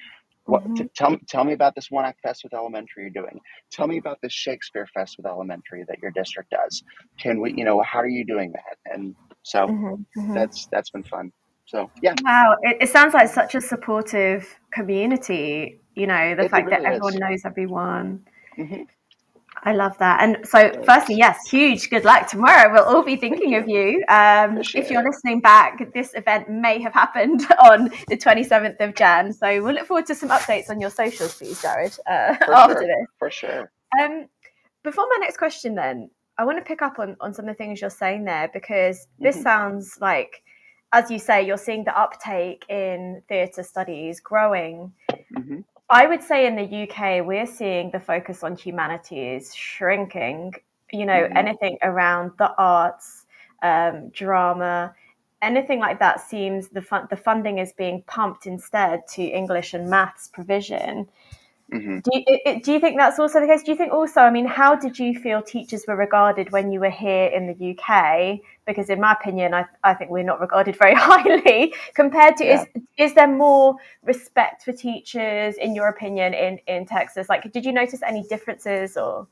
[0.46, 0.90] what t- mhm.
[0.94, 3.38] tell me tell me about this one act fest with elementary you're doing
[3.72, 6.82] tell me about this shakespeare fest with elementary that your district does
[7.20, 10.34] can we you know how are you doing that and so Mhm, mhm.
[10.34, 11.30] that's that's been fun
[11.66, 15.80] so yeah Wow, it, it sounds like such a supportive community.
[15.94, 18.26] You know, the it, fact that everyone is knows everyone.
[19.66, 20.22] I love that.
[20.22, 22.72] And so, so firstly, yes, huge good luck tomorrow.
[22.72, 24.04] We'll all be thinking of you.
[24.08, 29.32] Um, if you're listening back, this event may have happened on the 27th of Jan.
[29.32, 32.74] So we'll look forward to some updates on your socials, please, Jared, uh, for after
[32.74, 33.06] sure this.
[33.18, 34.28] for sure Um,
[34.84, 37.58] before my next question, then, I want to pick up on, on some of the
[37.58, 40.42] things you're saying there because this hmm sounds like,
[40.92, 44.92] as you say, you're seeing the uptake in theatre studies growing.
[45.34, 50.54] hmm I would say in the UK, we're seeing the focus on humanities shrinking.
[50.92, 53.26] You know, hmm anything around the arts,
[53.62, 54.94] um, drama,
[55.42, 59.88] anything like that seems the fun- the funding is being pumped instead to English and
[59.88, 61.08] maths provision.
[61.72, 63.62] Hmm Do you, it- do you think that's also the case?
[63.64, 66.80] Do you think also, I mean, how did you feel teachers were regarded when you
[66.80, 68.40] were here in the UK?
[68.66, 72.62] Because in my opinion, I, I think we're not regarded very highly compared to, yeah
[72.62, 77.28] is, is there more respect for teachers in your opinion in, in Texas?
[77.28, 79.26] Like, did you notice any differences or?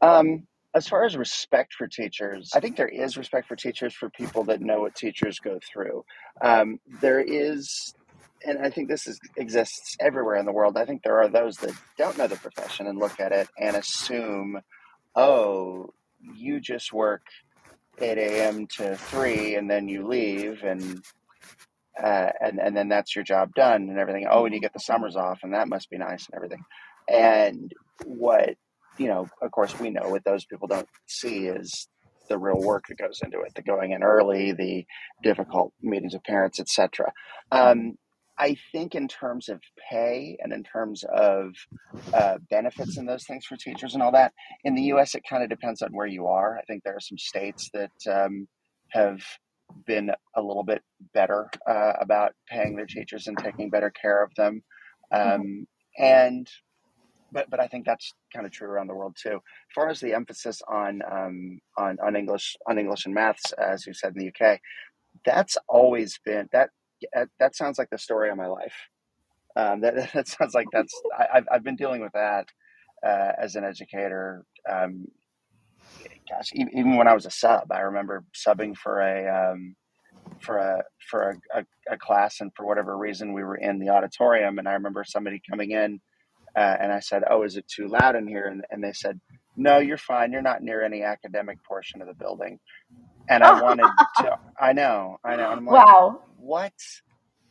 [0.00, 4.10] Um, as far as respect for teachers, I think there is respect for teachers for
[4.10, 6.04] people that know what teachers go through.
[6.42, 7.94] Um, there is,
[8.46, 10.76] and I think this is, exists everywhere in the world.
[10.76, 13.76] I think there are those that don't know the profession and look at it and
[13.76, 14.60] assume,
[15.14, 15.92] oh,
[16.34, 17.22] you just work
[18.00, 18.66] 8 a.m.
[18.76, 21.02] to 3 and then you leave and
[22.02, 24.26] uh, and and then that's your job done and everything.
[24.28, 26.64] Oh, and you get the summers off, and that must be nice and everything.
[27.08, 27.72] And
[28.04, 28.56] what
[28.98, 31.88] you know, of course, we know what those people don't see is
[32.28, 34.84] the real work that goes into it, the going in early, the
[35.22, 37.12] difficult meetings with parents, etc.
[37.52, 37.96] Um,
[38.38, 41.54] I think in terms of pay and in terms of
[42.12, 44.32] uh, benefits and those things for teachers and all that,
[44.64, 45.14] in the U.S.
[45.14, 46.58] it kind of depends on where you are.
[46.58, 48.48] I think there are some states that um,
[48.90, 49.20] have
[49.86, 50.82] been a little bit
[51.14, 54.62] better uh, about paying their teachers and taking better care of them.
[55.12, 55.34] Mhm.
[55.34, 55.66] Um,
[55.98, 56.48] and
[57.32, 59.34] but but I think that's kind of true around the world too.
[59.34, 63.86] As far as the emphasis on um, on on English on English and maths, as
[63.86, 64.60] you said in the UK,
[65.24, 66.70] that's always been that
[67.40, 68.74] that sounds like the story of my life.
[69.56, 72.48] Um, that that sounds like that's I, I've I've been dealing with that
[73.06, 74.44] uh, as an educator.
[74.70, 75.06] Um,
[76.30, 79.76] gosh, even, even when I was a sub, I remember subbing for a um,
[80.42, 83.90] for a for a, a, a class, and for whatever reason, we were in the
[83.90, 86.00] auditorium, and I remember somebody coming in,
[86.56, 89.20] uh, and I said, "Oh, is it too loud in here?" And, and they said,
[89.56, 90.32] "No, you're fine.
[90.32, 92.58] You're not near any academic portion of the building."
[93.28, 94.36] And I wanted to.
[94.60, 95.46] I know, I know.
[95.50, 96.22] I'm like, wow.
[96.36, 96.72] "What?"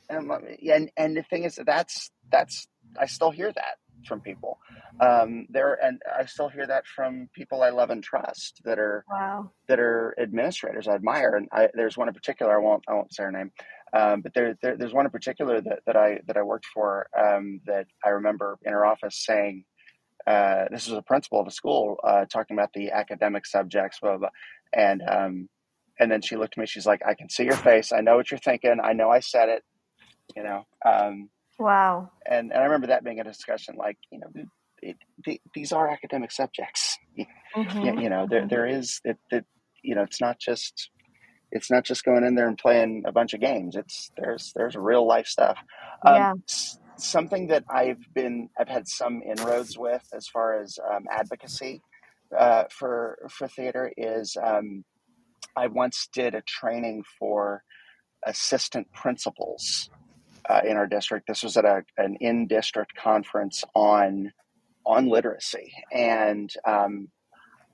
[0.09, 2.67] And, I'm like, yeah, and and the thing is, that's that's
[2.99, 4.59] I still hear that from people.
[5.01, 9.05] Um, there, and I still hear that from people I love and trust that are
[9.09, 9.51] Wow.
[9.67, 12.55] that are administrators I admire, and I, there's one in particular.
[12.55, 13.51] I won't I won't say her name,
[13.93, 17.07] Um, but there, there, there's one in particular that, that I that I worked for
[17.17, 19.65] um, that I remember in her office saying,
[20.27, 24.11] uh, "This was a principal of a school uh, talking about the academic subjects, blah
[24.11, 24.29] blah,", blah.
[24.73, 25.49] and um,
[25.99, 26.65] and then she looked at me.
[26.65, 27.91] She's like, "I can see your face.
[27.91, 28.77] I know what you're thinking.
[28.83, 29.63] I know I said it.
[30.35, 31.29] You know." Um,
[31.59, 32.11] wow.
[32.25, 33.75] And and I remember that being a discussion.
[33.77, 34.27] Like, you know,
[34.81, 36.97] it, it, these are academic subjects.
[37.55, 37.81] Mm-hmm.
[37.81, 39.45] You, you, know, there there is it, it.
[39.83, 40.89] You know, it's not just
[41.51, 43.75] it's not just going in there and playing a bunch of games.
[43.75, 45.59] It's there's there's real life stuff.
[46.03, 46.33] Um, yeah.
[46.97, 51.83] something that I've been I've had some inroads with as far as um, advocacy
[52.35, 54.83] uh, for for theater is um,
[55.55, 57.63] I once did a training for
[58.25, 59.89] assistant principals
[60.49, 61.27] uh, in our district.
[61.27, 64.31] This was at a, an in district conference on
[64.85, 67.07] on literacy, and um,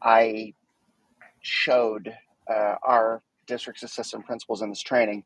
[0.01, 0.53] I
[1.41, 2.13] showed
[2.47, 5.23] uh, our district's assistant principals in this training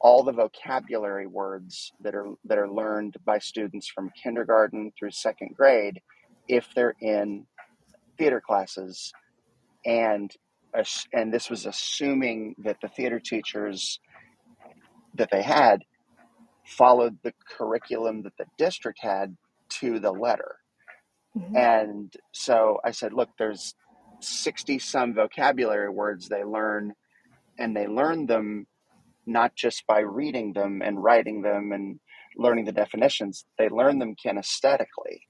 [0.00, 5.54] all the vocabulary words that are that are learned by students from kindergarten through second
[5.56, 6.00] grade
[6.48, 7.46] if they're in
[8.18, 9.12] theater classes
[9.84, 10.32] and
[11.12, 14.00] and this was assuming that the theater teachers
[15.14, 15.82] that they had
[16.64, 19.36] followed the curriculum that the district had
[19.68, 20.56] to the letter.
[21.36, 21.54] Mm-hmm.
[21.54, 23.74] and so i said look there's
[24.20, 26.94] 60 some vocabulary words they learn
[27.58, 28.66] and they learn them
[29.26, 31.98] not just by reading them and writing them and
[32.36, 33.44] learning the definitions.
[33.58, 35.22] They learn them kinesthetically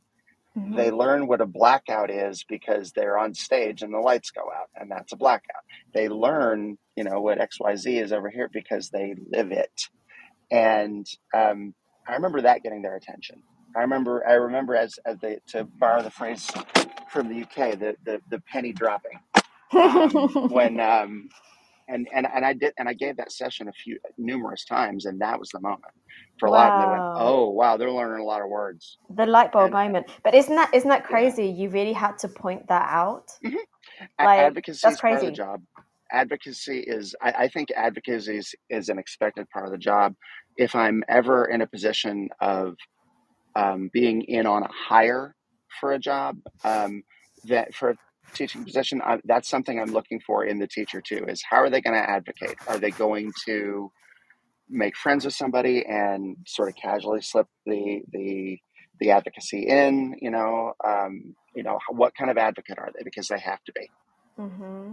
[0.56, 0.74] mm-hmm.
[0.74, 4.70] they learn what a blackout is because they're on stage and the lights go out
[4.74, 5.64] and that's a blackout.
[5.94, 9.88] They learn you know what xyz is over here because they live it.
[10.50, 11.74] And um,
[12.08, 13.42] i remember that getting their attention.
[13.76, 16.50] I remember i remember as, as they to borrow the phrase
[17.10, 19.20] from the uk the, the, the penny dropping
[19.72, 20.10] um,
[20.50, 21.28] when um,
[21.88, 25.20] and and and I did and I gave that session a few numerous times, and
[25.20, 25.94] that was the moment
[26.38, 26.58] for a wow.
[26.58, 26.90] lot of them.
[26.90, 30.06] They went, "Oh wow, they're learning a lot of words." The light bulb and, moment,
[30.22, 31.46] but isn't that isn't that crazy?
[31.46, 31.62] Yeah.
[31.64, 33.32] You really had to point that out.
[33.44, 33.56] Mm-hmm.
[34.18, 35.14] Like, advocacy that's is crazy.
[35.14, 35.62] part of the job.
[36.12, 40.14] Advocacy is, I, I think, advocacy is, is an expected part of the job.
[40.56, 42.76] If I'm ever in a position of
[43.56, 45.34] um, being in on a hire
[45.80, 47.02] for a job, um,
[47.44, 47.96] that for
[48.34, 51.24] teaching position, I, that's something I'm looking for in the teacher too.
[51.28, 52.56] Is how are they going to advocate?
[52.68, 53.90] Are they going to
[54.68, 58.58] make friends with somebody and sort of casually slip the the
[59.00, 60.16] the advocacy in?
[60.20, 63.02] You know, um, you know, what kind of advocate are they?
[63.04, 63.90] Because they have to be.
[64.38, 64.92] Mm-hmm.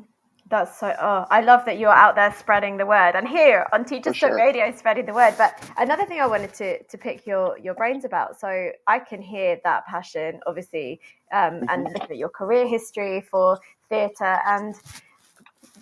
[0.50, 0.94] That's so.
[1.00, 4.30] Oh, I love that you're out there spreading the word, and here on Teachers sure.
[4.30, 5.36] Talk Radio, spreading the word.
[5.38, 8.40] But another thing I wanted to to pick your your brains about.
[8.40, 11.00] So I can hear that passion, obviously,
[11.32, 11.66] um, mm-hmm.
[11.70, 14.76] and looking at your career history for theatre, and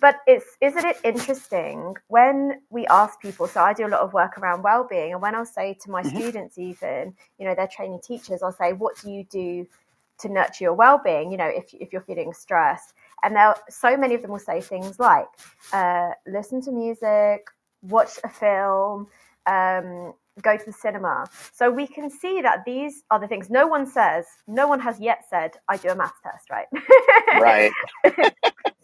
[0.00, 3.48] but it's isn't it interesting when we ask people?
[3.48, 6.02] So I do a lot of work around well-being, and when I'll say to my
[6.02, 6.16] mm-hmm.
[6.16, 9.66] students, even you know, they're training teachers, I'll say, "What do you do
[10.18, 14.14] to nurture your well-being?" You know, if if you're feeling stressed and there so many
[14.14, 15.26] of them will say things like
[15.72, 17.46] uh, listen to music
[17.82, 19.06] watch a film
[19.46, 23.66] um, go to the cinema so we can see that these are the things no
[23.66, 26.66] one says no one has yet said i do a math test right
[27.40, 27.72] right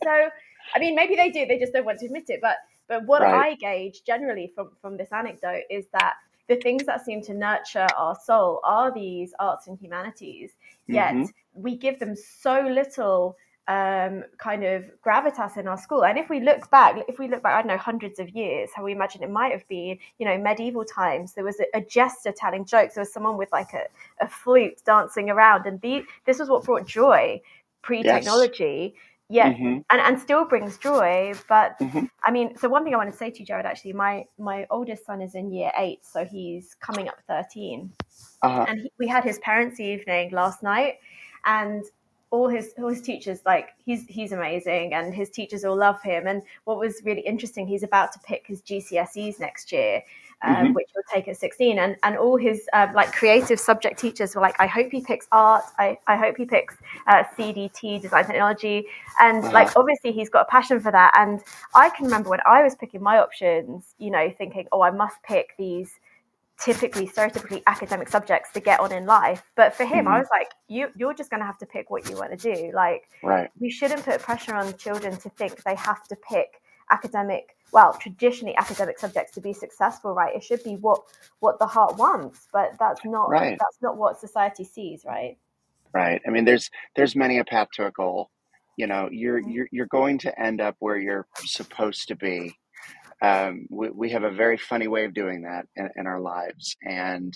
[0.03, 0.28] so
[0.74, 3.22] i mean maybe they do they just don't want to admit it but but what
[3.22, 3.53] right.
[3.53, 6.14] i gauge generally from from this anecdote is that
[6.49, 10.53] the things that seem to nurture our soul are these arts and humanities
[10.86, 11.24] yet mm-hmm.
[11.55, 13.36] we give them so little
[13.68, 16.04] um, kind of gravitas in our school.
[16.04, 18.70] And if we look back, if we look back, I don't know, hundreds of years,
[18.74, 21.82] how we imagine it might have been, you know, medieval times, there was a, a
[21.82, 22.94] jester telling jokes.
[22.94, 23.84] There was someone with like a,
[24.24, 25.66] a flute dancing around.
[25.66, 27.42] And the, this was what brought joy
[27.82, 28.94] pre technology.
[28.94, 29.02] Yes.
[29.30, 29.80] Yeah, mm-hmm.
[29.90, 31.34] and, and still brings joy.
[31.50, 32.06] But mm-hmm.
[32.24, 34.66] I mean, so one thing I want to say to you, Jared, actually, my my
[34.70, 37.92] oldest son is in year eight, so he's coming up 13.
[38.40, 38.64] Uh-huh.
[38.66, 40.94] And he, we had his parents' evening last night,
[41.44, 41.84] and
[42.30, 46.26] all his all his teachers like he's he's amazing and his teachers all love him.
[46.26, 50.02] And what was really interesting he's about to pick his GCSEs next year
[50.42, 50.72] um, mm-hmm.
[50.74, 54.40] which will take at 16 and and all his uh, like creative subject teachers were
[54.40, 55.64] like I hope he picks art.
[55.78, 56.76] I, I hope he picks
[57.06, 58.86] uh, CDT design technology.
[59.20, 59.52] And uh-huh.
[59.52, 61.12] like obviously he's got a passion for that.
[61.16, 61.40] And
[61.74, 65.22] I can remember when I was picking my options you know thinking oh I must
[65.22, 65.98] pick these
[66.61, 70.09] typically stereotypically academic subjects to get on in life but for him mm-hmm.
[70.09, 72.54] i was like you you're just going to have to pick what you want to
[72.54, 72.70] do.
[72.74, 73.50] Like right.
[73.59, 78.56] we shouldn't put pressure on children to think they have to pick academic well traditionally
[78.56, 80.34] academic subjects to be successful right?
[80.34, 81.02] It should be what
[81.40, 83.59] what the heart wants but that's not right.
[83.59, 85.36] that's not what society sees right?
[85.92, 86.20] Right.
[86.26, 88.30] I mean there's there's many a path to a goal.
[88.76, 89.50] You know you're mm-hmm.
[89.50, 92.54] you're you're going to end up where you're supposed to be
[93.22, 96.76] um, we, we have a very funny way of doing that in, in our lives,
[96.82, 97.34] and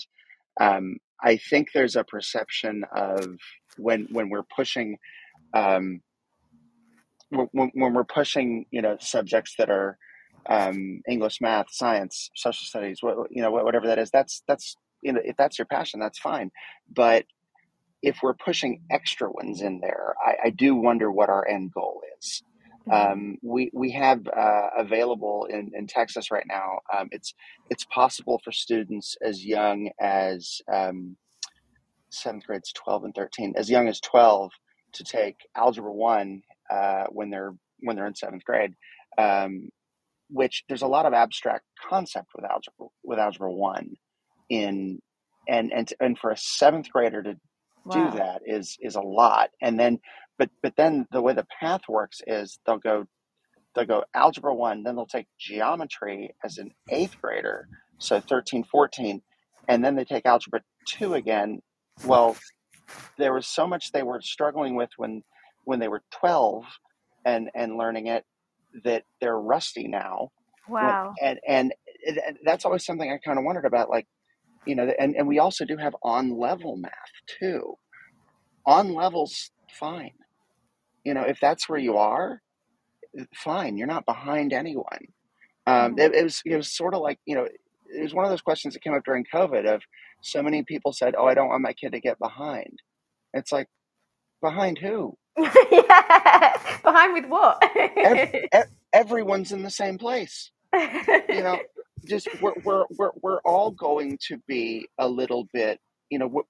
[0.59, 3.37] um, I think there's a perception of
[3.77, 4.97] when when we're pushing
[5.53, 6.01] um,
[7.29, 9.97] when, when we're pushing you know subjects that are
[10.47, 15.13] um, English, math, science, social studies, what, you know, whatever that is, that's that's you
[15.13, 16.51] know, if that's your passion, that's fine.
[16.93, 17.25] But
[18.01, 22.01] if we're pushing extra ones in there, I, I do wonder what our end goal
[22.19, 22.43] is.
[22.87, 23.11] Mm-hmm.
[23.11, 26.79] Um, we we have uh, available in, in Texas right now.
[26.95, 27.33] Um, it's
[27.69, 31.15] it's possible for students as young as um,
[32.09, 34.51] seventh grades, twelve and thirteen, as young as twelve,
[34.93, 38.73] to take algebra one uh, when they're when they're in seventh grade.
[39.17, 39.69] Um,
[40.29, 43.95] which there's a lot of abstract concept with algebra with algebra one
[44.49, 44.99] in
[45.47, 47.35] and and and for a seventh grader to
[47.85, 48.09] wow.
[48.11, 49.49] do that is is a lot.
[49.61, 49.99] And then
[50.37, 53.05] but but then the way the path works is they'll go
[53.75, 57.67] they'll go algebra one then they'll take geometry as an eighth grader
[57.97, 59.21] so 13 14
[59.67, 61.61] and then they take algebra 2 again.
[62.05, 62.35] Well
[63.17, 65.23] there was so much they were struggling with when
[65.63, 66.65] when they were 12
[67.25, 68.25] and and learning it
[68.83, 70.29] that they're rusty now.
[70.67, 71.13] Wow.
[71.21, 71.73] and and,
[72.05, 74.07] and that's always something i kind of wondered about like
[74.65, 76.91] you know and, and we also do have on level math
[77.39, 77.77] too.
[78.65, 80.13] On levels fine.
[81.03, 82.41] You know if that's where you are
[83.35, 85.07] fine you're not behind anyone.
[85.65, 85.99] Um, mm-hmm.
[85.99, 88.41] it, it was it was sort of like you know it was one of those
[88.41, 89.81] questions that came up during covid of
[90.21, 92.79] so many people said oh i don't want my kid to get behind.
[93.33, 93.67] It's like
[94.41, 95.17] behind who?
[95.71, 96.53] Yeah.
[96.83, 97.63] Behind with what?
[97.97, 98.49] Every,
[98.93, 100.51] everyone's in the same place.
[100.73, 101.59] You know
[102.07, 105.79] just we're, we're we're we're all going to be a little bit
[106.09, 106.43] you know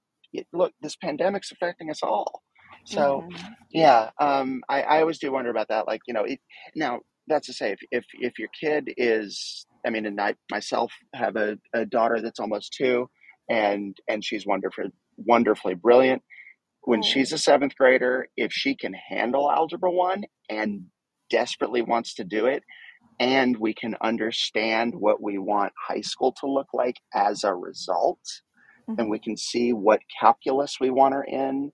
[0.52, 2.42] look this pandemic's affecting us all
[2.86, 3.54] so mm-hmm.
[3.72, 6.40] yeah um i i always do wonder about that like you know it,
[6.76, 10.92] now that's to say if if if your kid is i mean and i myself
[11.14, 13.08] have a, a daughter that's almost two
[13.50, 14.86] and and she's wonderful
[15.18, 16.22] wonderfully brilliant
[16.82, 17.04] when oh.
[17.04, 20.82] she's a seventh grader if she can handle algebra one and
[21.30, 22.64] desperately wants to do it
[23.20, 28.20] and we can understand what we want high school to look like as a result
[28.90, 29.00] mm-hmm.
[29.00, 31.72] and we can see what calculus we want her in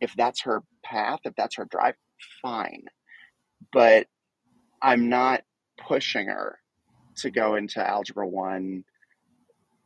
[0.00, 1.94] if that's her path if that's her drive
[2.40, 2.84] fine
[3.72, 4.06] but
[4.80, 5.42] i'm not
[5.78, 6.58] pushing her
[7.16, 8.84] to go into algebra 1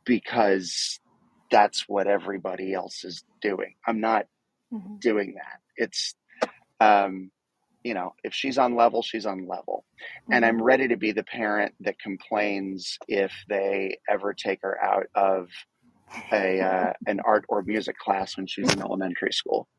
[0.05, 0.99] because
[1.51, 4.25] that's what everybody else is doing i'm not
[4.73, 4.95] mm-hmm.
[4.99, 6.15] doing that it's
[6.79, 7.31] um
[7.87, 9.85] you know, if she's on level, she's on level.
[10.29, 10.63] And I'm mm-hmm.
[10.63, 15.47] ready to be the parent that complains if they ever take her out of
[16.33, 19.69] a uh, an art or music class when she's in elementary school.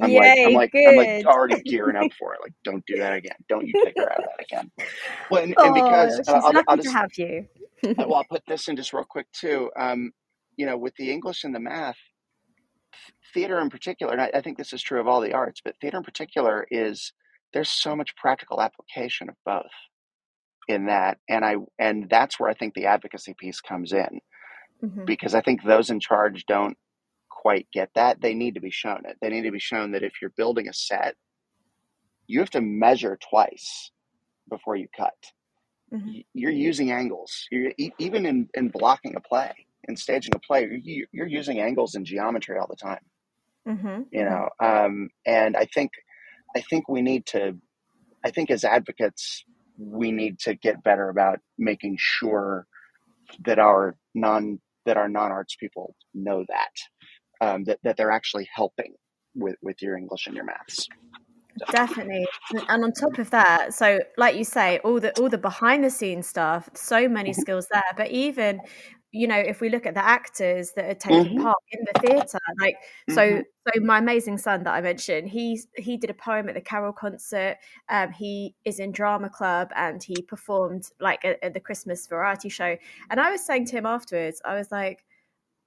[0.00, 0.88] I'm Yay, like I'm like good.
[0.88, 2.40] I'm like already gearing up for it.
[2.42, 3.36] Like, don't do that again.
[3.48, 4.70] Don't you take her out of that again.
[5.30, 7.46] Well, and, and because uh, I'll, I'll, just, have you.
[7.96, 9.70] well, I'll put this in just real quick too.
[9.78, 10.10] Um,
[10.56, 11.96] you know, with the English and the math,
[13.32, 15.76] theater in particular, and I, I think this is true of all the arts, but
[15.80, 17.12] theater in particular is
[17.52, 19.70] there's so much practical application of both
[20.68, 24.20] in that and i and that's where i think the advocacy piece comes in
[24.82, 25.04] mm-hmm.
[25.04, 26.76] because i think those in charge don't
[27.28, 30.02] quite get that they need to be shown it they need to be shown that
[30.02, 31.16] if you're building a set
[32.26, 33.90] you have to measure twice
[34.48, 35.14] before you cut
[35.92, 36.20] mm-hmm.
[36.32, 39.52] you're using angles you're, even in, in blocking a play
[39.88, 43.04] in staging a play you're, using angles and geometry all the time
[43.66, 44.02] mm-hmm.
[44.12, 44.28] you mm-hmm.
[44.28, 45.90] know um, and i think
[46.56, 47.56] I think we need to,
[48.24, 49.44] I think as advocates,
[49.78, 52.66] we need to get better about making sure
[53.44, 58.48] that our non that our non arts people know that um, that that they're actually
[58.52, 58.94] helping
[59.34, 60.88] with with your English and your maths.
[61.70, 62.26] Definitely,
[62.68, 65.90] and on top of that, so like you say, all the all the behind the
[65.90, 67.40] scenes stuff, so many mm-hmm.
[67.40, 67.82] skills there.
[67.96, 68.60] But even
[69.12, 71.42] you know if we look at the actors that are taking mm-hmm.
[71.42, 72.76] part in the theatre like
[73.08, 73.14] mm-hmm.
[73.14, 76.60] so so my amazing son that i mentioned he he did a poem at the
[76.60, 77.56] carol concert
[77.90, 82.76] um, he is in drama club and he performed like at, the christmas variety show
[83.10, 85.04] and i was saying to him afterwards i was like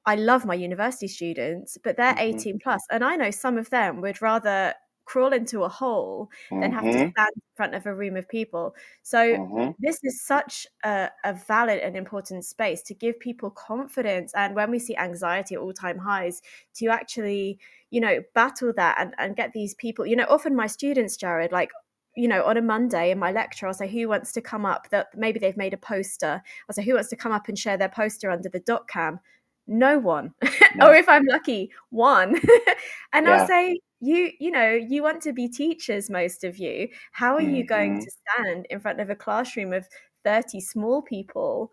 [0.06, 2.38] i love my university students but they're mm-hmm.
[2.38, 4.74] 18 plus and i know some of them would rather
[5.06, 6.62] crawl into a hole mm-hmm.
[6.62, 7.10] than have to mm-hmm.
[7.12, 8.76] stand in front of a room of people.
[9.04, 9.72] So mm-hmm.
[9.80, 14.34] this is such a, a, valid and important space to give people confidence.
[14.36, 16.42] And when we see anxiety at all time highs,
[16.76, 17.60] to actually,
[17.92, 21.52] you know, battle that and, and get these people, you know, often my students, Jared,
[21.52, 21.72] like
[22.18, 24.90] you know, on a Monday in my lecture, I'll say, who wants to come up
[24.90, 26.42] that maybe they've made a poster.
[26.68, 29.20] I'll say, who wants to come up and share their poster under the doc cam?
[29.68, 30.34] No one.
[30.78, 30.88] No.
[30.88, 32.36] or if I'm lucky, one.
[33.14, 33.32] and yeah.
[33.32, 37.42] I'll say, you you know you want to be teachers most of you how are
[37.42, 37.56] mm-hmm.
[37.56, 38.04] you going mm-hmm.
[38.04, 39.88] to stand in front of a classroom of
[40.24, 41.72] 30 small people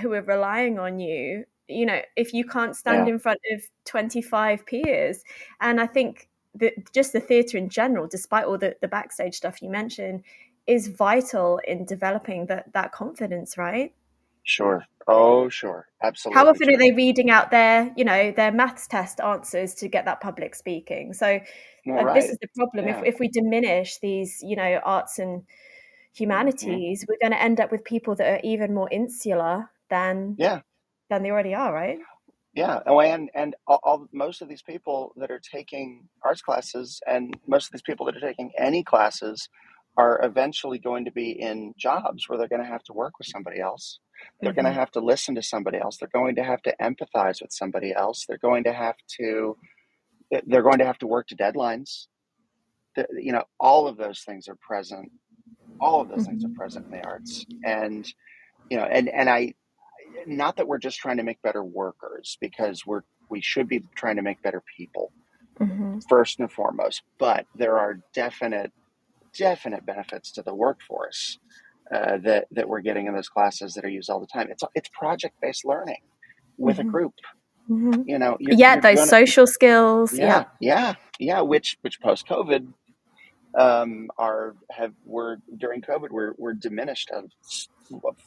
[0.00, 3.14] who are relying on you you know if you can't stand Yeah.
[3.14, 5.22] in front of 25 peers
[5.60, 9.62] and i think that just the theatre in general despite all the, the backstage stuff
[9.62, 10.22] you mentioned
[10.66, 13.94] is vital in developing that that confidence right
[14.46, 14.84] Sure.
[15.08, 15.88] Oh, sure.
[16.02, 16.38] Absolutely.
[16.38, 20.04] how often are they reading out their you know their maths test answers to get
[20.04, 21.40] that public speaking so
[21.86, 22.14] Right.
[22.14, 23.00] this is the problem Yeah.
[23.00, 26.14] if, if we diminish these you know arts and mm-hmm.
[26.14, 30.60] humanities we're going to end up with people that are even more insular than Yeah.
[31.10, 31.98] than they already are right
[32.54, 37.00] Yeah, oh, and and all, all most of these people that are taking arts classes,
[37.06, 39.48] and most of these people that are taking any classes,
[39.96, 43.28] are eventually going to be in jobs where they're going to have to work with
[43.28, 43.98] somebody else.
[44.40, 44.78] They're going to mm-hmm.
[44.80, 45.96] have to listen to somebody else.
[45.98, 48.24] They're going to have to empathize with somebody else.
[48.26, 49.56] They're going to have to
[50.46, 52.06] they're going to have to work to deadlines.
[52.96, 55.12] The- You know, all of those things are present.
[55.80, 56.56] All of those things are Mhm.
[56.56, 58.06] present in the arts, and
[58.70, 59.54] you know, and and I
[60.26, 64.16] not that we're just trying to make better workers because we're we should be trying
[64.16, 65.12] to make better people
[65.60, 66.04] Mhm.
[66.08, 68.72] first and foremost but there are definite
[69.38, 71.38] definite benefits to the workforce
[71.94, 74.64] uh, that that we're getting in those classes that are used all the time it's
[74.74, 75.98] it's project based learning
[76.58, 76.84] with a Mhm.
[76.84, 77.14] group
[77.70, 78.04] Mhm.
[78.06, 82.00] you know you're, yeah you're those gonna, social skills yeah yeah yeah yeah which which
[82.00, 82.72] post covid
[83.56, 87.24] um are have were during covid were were diminished of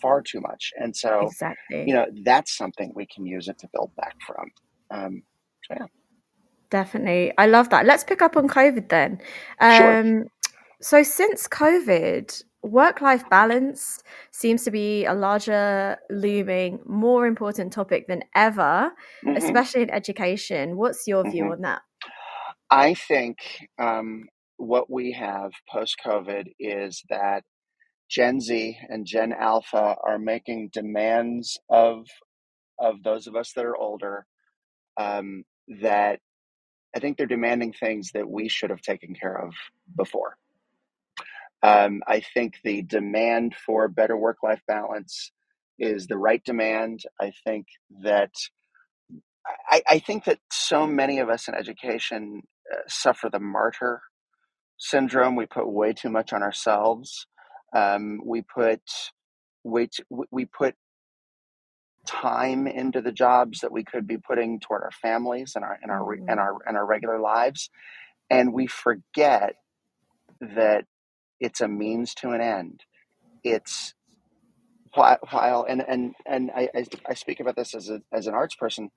[0.01, 3.67] far too much and so exactly you know that's something we can use it to
[3.73, 4.49] build back from
[4.91, 5.21] um
[5.67, 5.85] so yeah
[6.69, 7.33] Definitely.
[7.37, 7.85] I love that.
[7.85, 9.19] Let's pick up on COVID then.
[9.61, 9.99] Sure.
[9.99, 10.25] Um,
[10.81, 18.07] so, since COVID, work life balance seems to be a larger, looming, more important topic
[18.07, 18.91] than ever,
[19.23, 19.35] Mhm.
[19.37, 20.77] especially in education.
[20.77, 21.51] What's your view Mhm.
[21.51, 21.81] on that?
[22.69, 23.37] I think
[23.79, 24.25] um,
[24.57, 27.43] what we have post COVID is that
[28.09, 32.07] Gen Z and Gen Alpha are making demands of
[32.79, 34.25] of those of us that are older
[34.99, 35.43] um,
[35.81, 36.19] that
[36.95, 39.53] I think they're demanding things that we should have taken care of
[39.97, 40.37] before.
[41.63, 45.31] Um, I think the demand for better work life balance
[45.79, 47.01] is the right demand.
[47.19, 47.67] I think
[48.03, 48.31] that
[49.69, 54.01] I, I think that so many of us in education uh, suffer the martyr
[54.77, 55.35] syndrome.
[55.35, 57.27] We put way too much on ourselves.
[57.75, 58.81] Um, we put
[59.63, 60.75] way too, we put
[62.05, 65.91] time into the jobs that we could be putting toward our families and our and
[65.91, 67.69] our re- and our and our regular lives,
[68.29, 69.55] and we forget
[70.41, 70.85] that
[71.39, 72.81] it's a means to an end.
[73.43, 73.93] It's
[74.95, 78.55] while, and and and I, I I speak about this as a as an arts
[78.55, 78.89] person.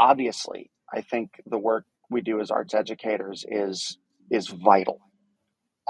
[0.00, 3.98] Obviously, I think the work we do as arts educators is
[4.30, 5.00] is vital.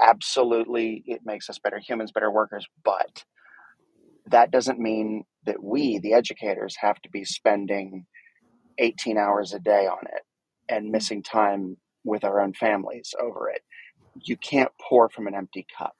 [0.01, 2.67] Absolutely, it makes us better humans, better workers.
[2.83, 3.25] But
[4.27, 8.05] that doesn't mean that we, the educators, have to be spending
[8.79, 10.23] 18 hours a day on it
[10.69, 13.61] and missing time with our own families over it.
[14.23, 15.95] You can't pour from an empty cup.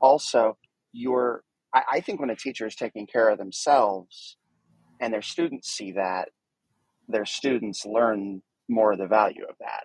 [0.00, 0.56] Also,
[0.92, 1.42] you're,
[1.74, 4.36] I, I think when a teacher is taking care of themselves
[5.00, 6.28] and their students see that,
[7.08, 9.84] their students learn more of the value of that.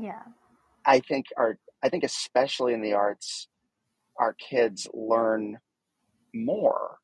[0.00, 0.22] Yeah.
[0.84, 3.48] I think our, I think especially in the arts,
[4.18, 5.58] our kids learn
[6.34, 6.98] more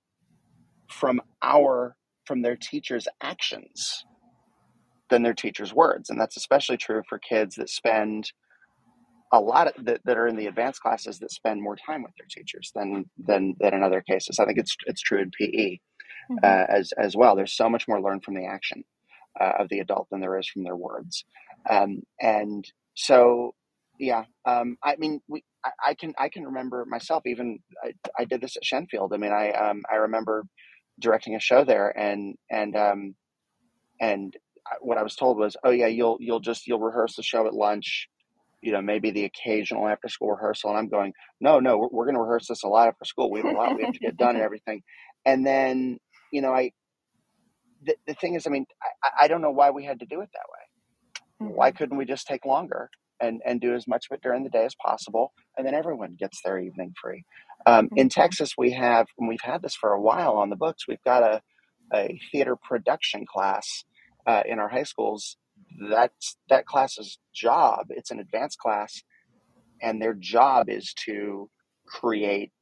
[0.89, 1.97] from our
[2.27, 4.05] from their teachers' actions
[5.11, 8.33] than their teachers' words, and that's especially true for kids that spend
[9.33, 12.13] a lot of that, that are in the advanced classes that spend more time with
[12.19, 14.39] their teachers than than than in other cases.
[14.39, 15.79] I think it's it's true in PE
[16.31, 16.45] Mhm.
[16.45, 17.37] uh, as as well.
[17.37, 18.85] There's so much more learned from the action
[19.41, 21.25] uh, of the adult than there is from their words,
[21.71, 22.65] um, and
[22.95, 23.55] so
[23.99, 24.25] yeah.
[24.47, 27.25] Um, I mean, we I, I can I can remember myself.
[27.27, 29.13] Even I, I did this at Shenfield.
[29.15, 30.45] I mean, I um, I remember
[31.01, 33.15] directing a show there, and and um,
[34.01, 34.37] and
[34.81, 37.55] what I was told was, oh yeah, you'll you'll just you'll rehearse the show at
[37.55, 38.09] lunch.
[38.63, 40.71] You know, maybe the occasional after school rehearsal.
[40.71, 43.31] And I'm going, no, no, we're, we're going to rehearse this a lot after school.
[43.31, 44.83] We have a lot we have to get done and everything.
[45.27, 45.99] And then,
[46.33, 46.73] you know, I,
[47.85, 48.67] the, the thing is, I mean,
[49.05, 51.49] I, I don't know why we had to do it that way.
[51.49, 51.55] Mhm.
[51.57, 52.91] Why couldn't we just take longer
[53.21, 55.33] and, and do as much of it during the day as possible?
[55.57, 57.25] And then everyone gets their evening free.
[57.67, 58.13] Um, in Mhm.
[58.15, 61.23] Texas, we have, and we've had this for a while on the books, we've got
[61.23, 61.43] a,
[61.95, 63.85] a theater production class
[64.27, 65.37] uh, in our high schools.
[65.81, 67.87] That's that class's job.
[67.91, 69.03] It's an advanced class,
[69.81, 71.51] and their job is to
[71.87, 72.53] create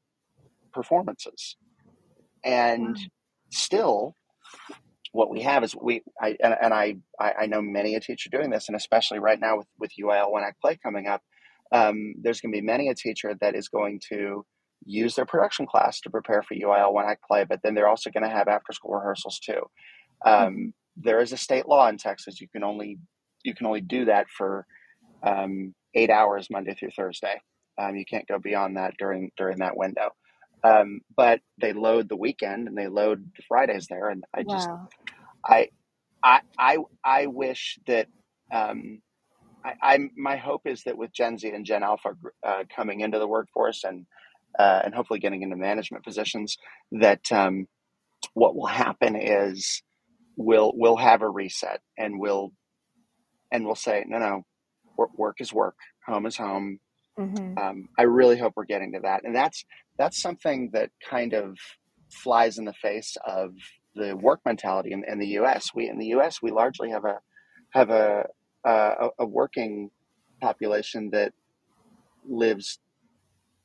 [0.72, 1.56] performances.
[2.44, 2.98] And
[3.50, 4.14] still,
[5.12, 8.50] what we have is we I and, and I, I know many a teacher doing
[8.50, 11.22] this, and especially right now with with UIL One Act Play coming up,
[11.72, 14.44] um, there's going to be many a teacher that is going to
[14.86, 18.10] use their production class to prepare for UIL one act play, but then they're also
[18.10, 19.62] going to have after school rehearsals too.
[20.24, 20.72] Um.
[21.02, 22.40] There is a state law in Texas.
[22.40, 22.98] You can only
[23.44, 24.66] you can only do that for
[25.26, 27.40] um, eight hours Monday through Thursday.
[27.80, 30.10] Um, you can't go beyond that during during that window.
[30.62, 34.68] Um, but they load the weekend and they load the Fridays there, and I just
[34.68, 34.88] wow.
[35.46, 35.68] I
[36.24, 38.08] I I I wish that
[38.54, 39.00] um,
[39.64, 42.10] I, I my hope is that with Gen Z and Gen Alpha
[42.46, 44.06] uh, coming into the workforce and
[44.58, 46.56] uh, and hopefully getting into management positions,
[46.92, 47.66] that um,
[48.34, 49.82] what will happen is
[50.40, 52.52] we'll we'll have a reset and we'll
[53.52, 54.42] and we'll say no no
[54.96, 55.76] work, work is work.
[56.06, 56.80] Home is home.
[57.18, 57.58] Mm-hmm.
[57.58, 59.24] um, i really hope we're getting to that.
[59.24, 59.64] And that's
[59.98, 61.58] that's something that kind of
[62.10, 63.50] flies in the face of
[63.94, 67.18] the work mentality in, in the us we in the us we largely have a
[67.72, 68.24] have a
[68.64, 69.90] a, a working
[70.40, 71.32] population that
[72.28, 72.78] lives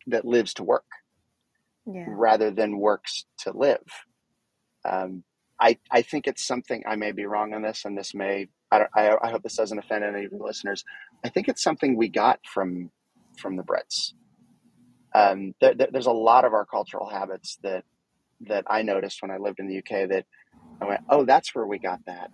[0.07, 0.85] that lives to work
[1.85, 2.05] yeah.
[2.07, 3.85] rather than works to live.
[4.83, 5.23] Um,
[5.59, 8.85] I, I think it's something I may be wrong on this, and this may I,
[8.93, 10.83] I, I hope this doesn't offend any of the listeners.
[11.23, 12.91] I think it's something we got from
[13.37, 14.13] from the Brits.
[15.13, 17.85] Um, there, there's a lot of our cultural habits that
[18.47, 20.25] that I noticed when I lived in the UK that
[20.81, 22.31] I went, oh, that's where we got that.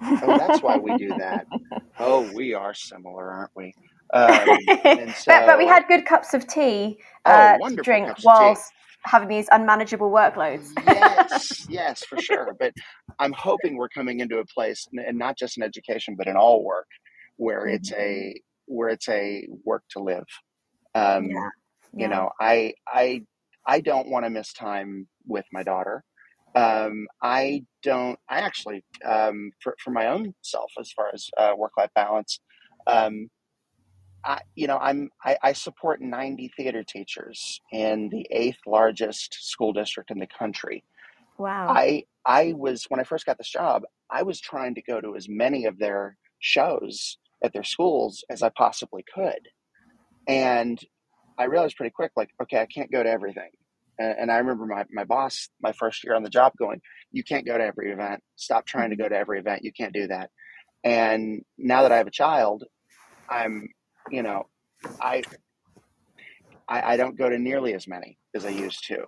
[0.00, 1.46] Oh, that's why we do that.
[1.96, 3.72] Oh, we are similar, aren't we?
[4.12, 4.58] Um,
[5.14, 8.72] so, but, but, we had good cups of tea uh, oh, to drink whilst
[9.04, 10.72] having these unmanageable workloads.
[10.86, 12.54] yes, yes, for sure.
[12.58, 12.72] But
[13.18, 16.64] I'm hoping we're coming into a place, and not just in education, but in all
[16.64, 16.88] work,
[17.36, 17.76] where mm-hmm.
[17.76, 20.24] it's a where it's a work to live.
[20.94, 21.48] Um, yeah.
[21.92, 22.02] Yeah.
[22.02, 23.22] You know, I I
[23.66, 26.02] I don't want to miss time with my daughter.
[26.54, 28.18] Um, I don't.
[28.28, 32.40] I actually, um, for for my own self, as far as uh, work life balance,
[32.86, 33.28] um,
[34.24, 39.72] I, you know, I'm I, I, support 90 theater teachers in the eighth largest school
[39.72, 40.82] district in the country.
[41.38, 41.68] Wow.
[41.68, 45.16] I I was when I first got this job, I was trying to go to
[45.16, 49.48] as many of their shows at their schools as I possibly could,
[50.26, 50.80] and
[51.36, 53.50] I realized pretty quick, like, okay, I can't go to everything.
[53.98, 56.80] And, and I remember my my boss, my first year on the job, going,
[57.12, 58.22] "You can't go to every event.
[58.36, 59.02] Stop trying to mm-hmm.
[59.04, 59.64] go to every event.
[59.64, 60.30] You can't do that."
[60.82, 62.64] And now that I have a child,
[63.28, 63.68] I'm
[64.10, 64.46] you know,
[65.00, 65.22] I,
[66.68, 69.04] I, I don't go to nearly as many as I used to.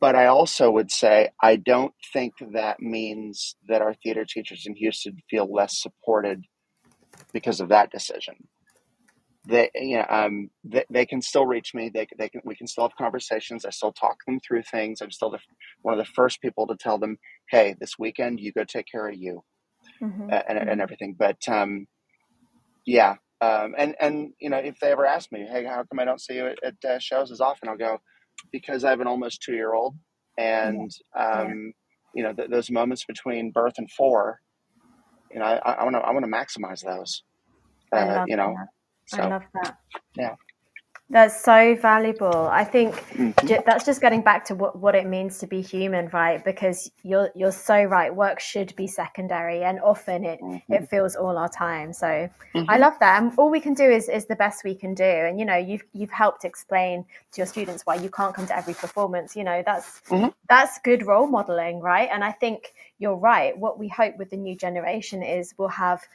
[0.00, 4.74] But I also would say I don't think that means that our theater teachers in
[4.76, 6.44] Houston feel less supported
[7.32, 8.48] because of that decision.
[9.46, 11.90] They, you know, um, they, they can still reach me.
[11.92, 13.64] They, they can, we can still have conversations.
[13.64, 15.00] I still talk them through things.
[15.00, 15.38] I'm still the,
[15.82, 17.18] one of the first people to tell them,
[17.50, 19.42] "Hey, this weekend you go take care of you,"
[20.00, 20.22] mm-hmm.
[20.22, 20.80] and, and mm-hmm.
[20.80, 21.16] everything.
[21.18, 21.86] But um,
[22.86, 26.04] yeah, um, and and you know, if they ever ask me, hey, how come I
[26.04, 27.68] don't see you at, at uh, shows as often?
[27.68, 27.98] I'll go
[28.52, 29.96] because I have an almost two year old,
[30.38, 31.40] and yeah.
[31.42, 31.72] Um,
[32.14, 34.40] you know, th- those moments between birth and four,
[35.30, 37.22] you know, I want to I want to maximize those.
[37.92, 39.16] Uh, you know, that.
[39.16, 39.76] So, I love that.
[40.16, 40.34] Yeah.
[41.12, 42.46] That's so valuable.
[42.46, 43.62] I think mm-hmm.
[43.66, 46.42] that's just getting back to what, what it means to be human, right?
[46.44, 48.14] Because you're you're so right.
[48.14, 50.72] Work should be secondary, and often it mm-hmm.
[50.72, 51.92] it fills all our time.
[51.92, 52.64] So mm-hmm.
[52.68, 53.20] I love that.
[53.20, 55.02] And all we can do is is the best we can do.
[55.02, 58.56] And you know, you've you've helped explain to your students why you can't come to
[58.56, 59.34] every performance.
[59.34, 60.28] You know, that's mm-hmm.
[60.48, 62.08] that's good role modeling, right?
[62.12, 63.58] And I think you're right.
[63.58, 66.06] What we hope with the new generation is we'll have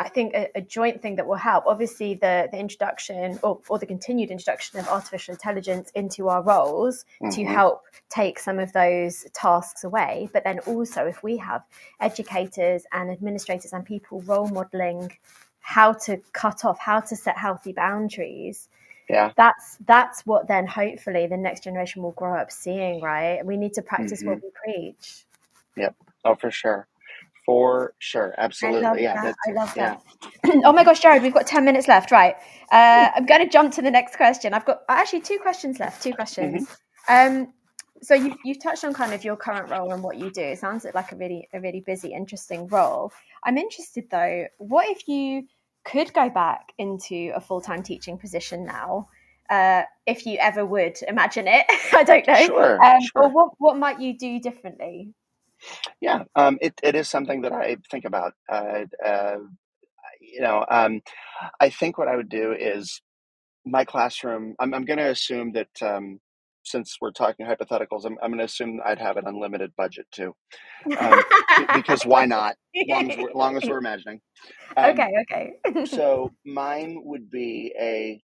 [0.00, 1.66] I think a, a, joint thing that will help.
[1.66, 7.04] Obviously, the the introduction or, or the continued introduction of artificial intelligence into our roles
[7.22, 7.30] mm-hmm.
[7.30, 10.30] to help take some of those tasks away.
[10.32, 11.62] But then also, if we have
[12.00, 15.12] educators and administrators and people role modeling
[15.60, 18.68] how to cut off, how to set healthy boundaries.
[19.08, 19.32] Yeah.
[19.36, 23.44] That's that's what then hopefully the next generation will grow up seeing, right?
[23.44, 24.30] We need to practice mm-hmm.
[24.30, 25.26] what we preach.
[25.76, 25.94] Yep.
[26.24, 26.86] Oh, for sure.
[27.50, 28.84] For sure, absolutely.
[28.84, 29.34] I yeah, that.
[29.48, 30.00] I love that.
[30.64, 32.12] oh my gosh, Jared, we've got ten minutes left.
[32.12, 32.36] Right,
[32.70, 34.54] uh, I'm going to jump to the next question.
[34.54, 36.00] I've got actually two questions left.
[36.00, 36.68] Two questions.
[37.08, 37.38] Mm-hmm.
[37.42, 37.52] Um,
[38.02, 40.42] so you you've touched on kind of your current role and what you do.
[40.42, 43.12] It sounds like a really a really busy, interesting role.
[43.42, 44.46] I'm interested though.
[44.58, 45.48] What if you
[45.84, 49.08] could go back into a full time teaching position now?
[49.50, 52.46] Uh, if you ever would imagine it, I don't know.
[52.46, 53.22] Sure, um, sure.
[53.24, 55.14] Or what what might you do differently?
[56.00, 58.34] Yeah, um, it, it is something that I think about.
[58.50, 59.36] Uh, uh,
[60.20, 61.00] you know, um,
[61.60, 63.00] I think what I would do is
[63.64, 64.54] my classroom.
[64.58, 66.20] I'm, I'm going to assume that um,
[66.64, 70.34] since we're talking hypotheticals, I'm, I'm going to assume I'd have an unlimited budget too,
[70.98, 71.22] um,
[71.74, 72.56] because why not?
[72.88, 74.20] Long as we're, long as we're imagining.
[74.76, 75.84] Um, okay, okay.
[75.86, 78.22] so mine would be a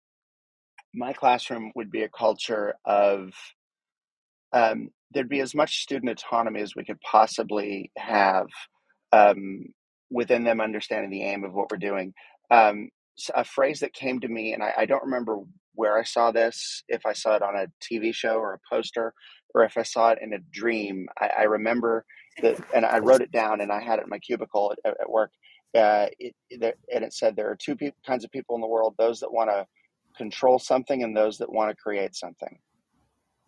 [0.94, 3.34] my classroom would be a culture of
[4.52, 8.48] um, there'd be as much student autonomy as we could possibly have
[9.12, 9.66] um,
[10.10, 12.14] within them understanding the aim of what we're doing.
[12.52, 12.90] Um,
[13.36, 15.38] a phrase that came to me, and I, I, don't remember
[15.76, 19.14] where I saw this, if I saw it on a TV show or a poster,
[19.54, 21.08] or if I saw it in a dream.
[21.20, 22.06] I, I remember
[22.42, 25.10] that, and I wrote it down, and I had it in my cubicle at, at
[25.10, 25.32] work.
[25.76, 28.68] Uh, it, it, and it said there are two pe- kinds of people in the
[28.68, 29.66] world: those that want to
[30.18, 32.58] control something, and those that want to create something.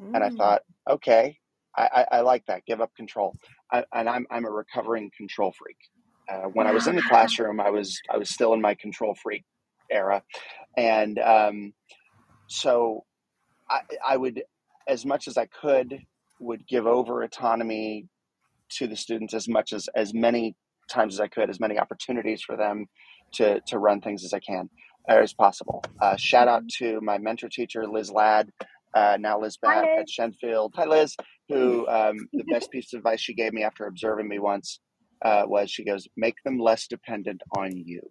[0.01, 0.15] Mm.
[0.15, 0.37] And I mm.
[0.37, 1.37] thought, okay,
[1.77, 2.65] I, I, I, like that.
[2.65, 3.35] Give up control.
[3.71, 5.77] I, and I'm I'm a recovering control freak.
[6.29, 9.15] Uh, when I was in the classroom, I was I was still in my control
[9.21, 9.43] freak
[9.91, 10.23] era,
[10.77, 11.73] and um,
[12.47, 13.03] so
[13.69, 14.43] I, I would,
[14.87, 15.99] as much as I could,
[16.39, 18.07] would give over autonomy
[18.77, 20.55] to the students as much as as many
[20.89, 22.87] times as I could, as many opportunities for them
[23.33, 24.69] to to run things as I can
[25.07, 25.83] as possible.
[26.01, 28.51] Uh, shout out to my mentor teacher Liz Ladd,
[28.95, 30.71] uh, now Liz Batt at Shenfield.
[30.75, 31.15] Hi Liz,
[31.49, 34.79] who um, the best piece of advice she gave me after observing me once
[35.23, 38.01] uh, was she goes, make them less dependent on you.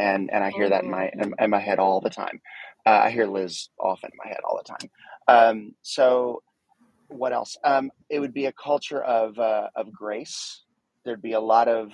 [0.00, 2.40] And and I hear that in my in, in my head all the time.
[2.86, 4.90] Uh, I hear Liz often in my head all the time.
[5.28, 6.42] Um, so
[7.08, 7.56] what else?
[7.64, 10.64] Um, it would be a culture of uh, of grace.
[11.04, 11.92] There'd be a lot of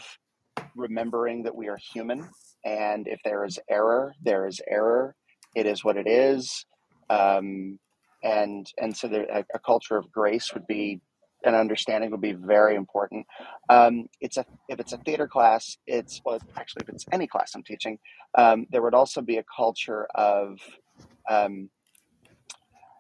[0.77, 2.29] remembering that we are human,
[2.65, 5.15] and if there is error, there is error.
[5.55, 6.67] It is what it is.
[7.09, 7.79] Um,
[8.25, 11.01] and and so there, a, a, culture of grace would be
[11.45, 13.27] an understanding would be very important.
[13.69, 17.53] Um, it's a if it's a theater class, it's well actually if it's any class
[17.55, 17.99] I'm teaching,
[18.37, 20.59] um, there would also be a culture of
[21.29, 21.69] um,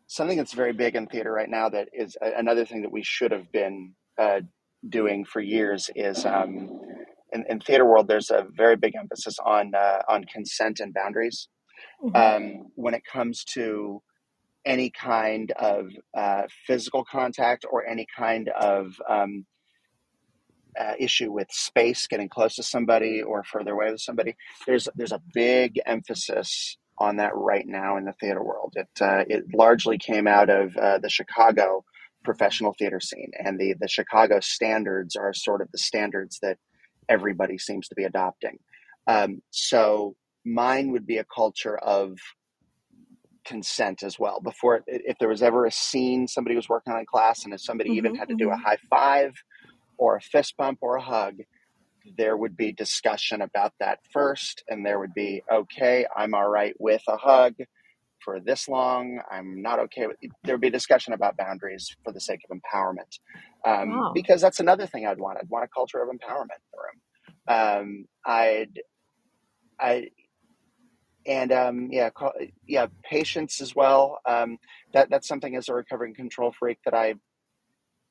[0.06, 1.70] something that's very big in theater right now.
[1.70, 4.42] That is a, another thing that we should have been uh,
[4.88, 6.24] doing for years is.
[6.24, 6.80] Um,
[7.32, 11.48] in, in, theater world, there's a very big emphasis on uh, on consent and boundaries
[12.00, 12.14] mm-hmm.
[12.14, 14.02] Um, when it comes to
[14.64, 19.44] any kind of uh, physical contact or any kind of um,
[20.78, 24.34] uh, issue with space, getting close to somebody or further away with somebody.
[24.66, 28.74] There's there's a big emphasis on that right now in the theater world.
[28.76, 31.84] It uh, it largely came out of uh, the Chicago
[32.24, 36.58] professional theater scene, and the the Chicago standards are sort of the standards that
[37.08, 38.58] everybody seems to be adopting.
[39.06, 42.18] Um, so mine would be a culture of
[43.44, 47.06] consent as well before if there was ever a scene somebody was working on in
[47.06, 48.62] class and if somebody mm-hmm, even had to do a mm-hmm.
[48.62, 49.34] high five
[49.98, 51.38] or a fist bump or a hug
[52.16, 56.74] there would be discussion about that first and there would be okay i'm all right
[56.78, 57.54] with a hug
[58.20, 62.20] for this long i'm not okay with there would be discussion about boundaries for the
[62.20, 63.18] sake of empowerment
[63.66, 64.12] um, wow.
[64.14, 66.98] because that's another thing i'd want i'd want a culture of empowerment in the room
[67.48, 68.80] um, i'd
[69.80, 70.08] i
[71.26, 72.10] and um, yeah,
[72.66, 74.20] yeah, patience as well.
[74.26, 74.58] Um,
[74.92, 77.14] that that's something as a recovering control freak that I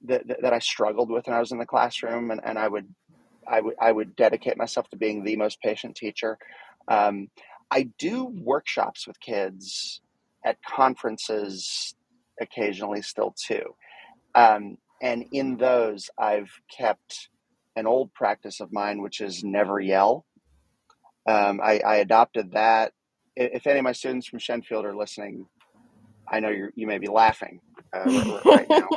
[0.05, 2.87] that, that I struggled with when I was in the classroom, and, and I would
[3.47, 6.37] I would I would dedicate myself to being the most patient teacher.
[6.87, 7.29] Um,
[7.71, 10.01] I do workshops with kids
[10.45, 11.95] at conferences
[12.41, 13.75] occasionally still too,
[14.35, 17.29] um, and in those I've kept
[17.75, 20.25] an old practice of mine, which is never yell.
[21.25, 22.91] Um, I, I, adopted that
[23.35, 25.45] if any of my students from Shenfield are listening,
[26.31, 27.59] I know you you may be laughing
[27.93, 28.87] uh, right now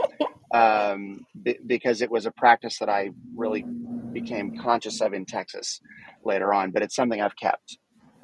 [0.53, 3.65] um, b- because it was a practice that I really
[4.13, 5.81] became conscious of in Texas
[6.25, 6.71] later on.
[6.71, 7.79] But it's something I've kept.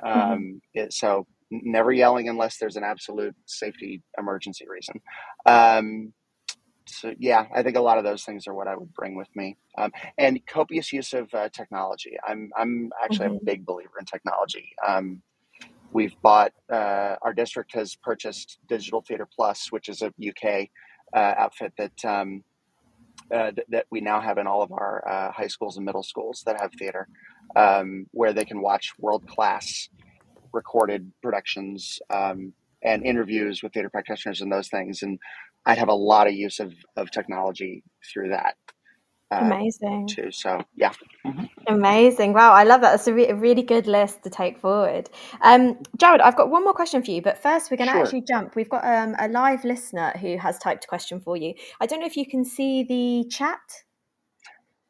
[0.04, 0.20] Mm-hmm.
[0.20, 0.56] Um, mm-hmm.
[0.74, 5.00] it, so never yelling unless there's an absolute safety emergency reason.
[5.46, 6.12] Um,
[6.88, 9.28] so yeah, I think a lot of those things are what I would bring with
[9.36, 12.16] me, um, and copious use of uh, technology.
[12.26, 13.36] I'm I'm actually mm-hmm.
[13.36, 14.70] a big believer in technology.
[14.86, 15.22] Um,
[15.92, 20.68] We've bought, uh, our district has purchased Digital Theatre Plus, which is a UK
[21.14, 22.42] uh, outfit that um,
[23.32, 26.02] uh, th- that we now have in all of our uh, high schools and middle
[26.02, 27.08] schools that have theater,
[27.56, 29.88] um, where they can watch world class
[30.52, 35.02] recorded productions um, and interviews with theater practitioners and those things.
[35.02, 35.18] And
[35.66, 37.82] I'd have a lot of use of, of technology
[38.12, 38.56] through that.
[39.32, 40.08] Uh, Amazing.
[40.08, 40.30] Too.
[40.30, 40.92] So yeah.
[41.24, 41.44] Mm-hmm.
[41.66, 42.32] Amazing.
[42.34, 42.90] Wow, I love that.
[42.90, 45.08] That's a, re- a, really good list to take forward.
[45.40, 48.02] Um, Jared, I've got one more question for you, but first we're going to sure.
[48.02, 48.56] actually jump.
[48.56, 51.54] We've got um, a live listener who has typed a question for you.
[51.80, 53.60] I don't know if you can see the chat.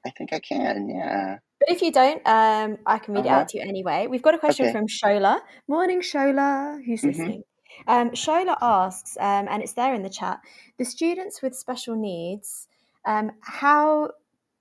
[0.05, 0.88] I think I can.
[0.88, 1.38] Yeah.
[1.61, 3.36] But if you don't, um, I can read uh-huh.
[3.36, 4.09] it out to you anyway.
[4.09, 4.72] We've got a question okay.
[4.72, 5.40] from Shola.
[5.68, 6.82] Morning, Shola.
[6.84, 7.09] Who's mm-hmm.
[7.09, 7.43] listening?
[7.86, 10.40] Um, Shola asks, um, and it's there in the chat.
[10.78, 12.68] The students with special needs,
[13.07, 14.11] um, how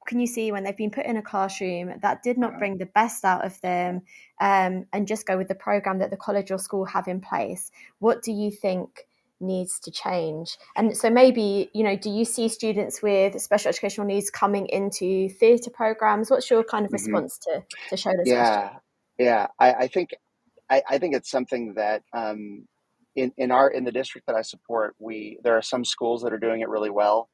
[0.07, 2.85] can you see when they've been put in a classroom that did not bring the
[2.87, 4.01] best out of them
[4.39, 7.71] um, and just go with the program that the college or school have in place?
[7.99, 9.07] What do you think
[9.39, 10.57] needs to change?
[10.75, 15.29] And so maybe, you know, do you see students with special educational needs coming into
[15.29, 16.31] theatre programs?
[16.31, 18.79] What's your kind of hmm response to, to Shola's Yeah, question?
[19.17, 19.47] yeah.
[19.59, 20.09] I, I think
[20.69, 22.67] I, I think it's something that um,
[23.15, 26.33] in in our in the district that I support, we there are some schools that
[26.33, 27.29] are doing it really well,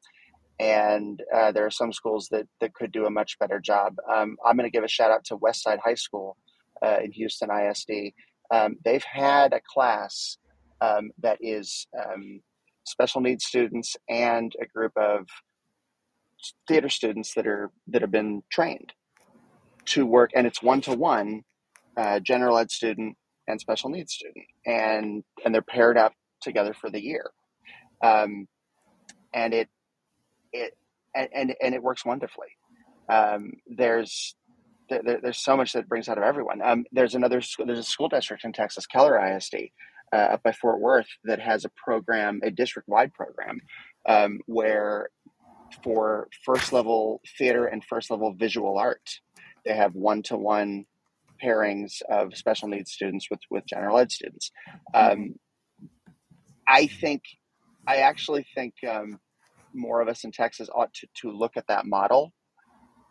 [0.60, 3.96] and uh, there are some schools that that could do a much better job.
[4.12, 6.38] Um, I'm going to give a shout out to Westside High School
[6.84, 8.14] uh, in Houston ISD.
[8.52, 10.38] Um, they've had a class
[10.82, 12.42] um, that is um,
[12.86, 15.28] special needs students and a group of
[16.68, 18.94] theater students that are that have been trained
[19.86, 21.42] to work, and it's one to one
[22.24, 23.16] general ed student
[23.48, 27.32] and special needs student, and and they're paired up together for the year,
[28.04, 28.48] um,
[29.34, 29.68] and it
[30.58, 30.78] it
[31.16, 32.48] and, and and it works wonderfully.
[33.10, 34.36] Um, there's
[34.90, 36.62] there, there's so much that brings out of everyone.
[36.62, 39.56] Um, there's another there's a school district in Texas, Keller ISD,
[40.14, 43.60] uh, up by Fort Worth, that has a program, a district wide program,
[44.08, 45.10] um, where
[45.84, 49.20] for first level theater and first level visual art,
[49.66, 50.86] they have one to one
[51.44, 54.52] pairings of special needs students with with general ed students.
[54.94, 55.36] Um,
[56.68, 57.24] I think,
[57.88, 59.20] I actually think um,
[59.74, 62.34] more of us in Texas ought to to look at that model,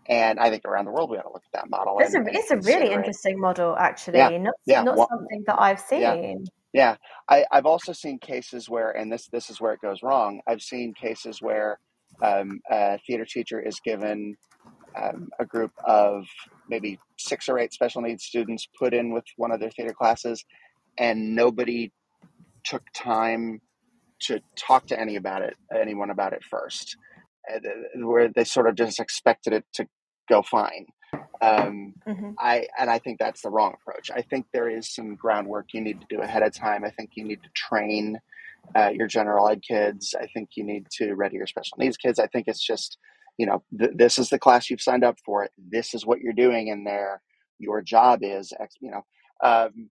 [0.08, 1.98] and I think around the world we ought to look at that model.
[1.98, 5.08] It's a, And, and it's a really interesting model, actually, Yeah, not yeah, not well,
[5.10, 6.14] something that I've yeah.
[6.14, 6.44] seen.
[6.72, 6.96] Yeah,
[7.28, 10.40] I, I've also seen cases where, and this this is where it goes wrong.
[10.46, 11.78] I've seen cases where
[12.22, 14.36] um, a theater teacher is given
[15.00, 16.24] um, a group of
[16.68, 20.44] maybe six or eight special needs students put in with one of their theater classes,
[20.98, 21.92] and nobody
[22.64, 23.60] took time
[24.20, 26.96] to talk to any about it, anyone about it first,
[27.52, 27.58] uh,
[27.96, 29.86] where they sort of just expected it to
[30.28, 30.86] go fine.
[31.40, 34.10] Um, hmm I and I think that's the wrong approach.
[34.14, 36.84] I think there is some groundwork you need to do ahead of time.
[36.84, 38.18] I think you need to train
[38.74, 40.14] uh, your general ed kids.
[40.18, 42.18] I think you need to ready your special needs kids.
[42.18, 42.98] I think it's just,
[43.38, 45.48] you know, th- this is the class you've signed up for.
[45.56, 47.22] This is what you're doing in there.
[47.58, 49.02] Your job is, you know,
[49.42, 49.88] um,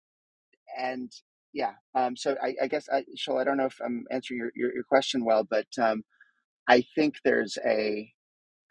[0.80, 1.12] and
[1.54, 1.74] yeah.
[1.96, 4.74] Um, so I, I guess, I, Shola, I don't know if I'm answering your, your,
[4.74, 6.04] your question well, but um,
[6.68, 8.12] I think there's a,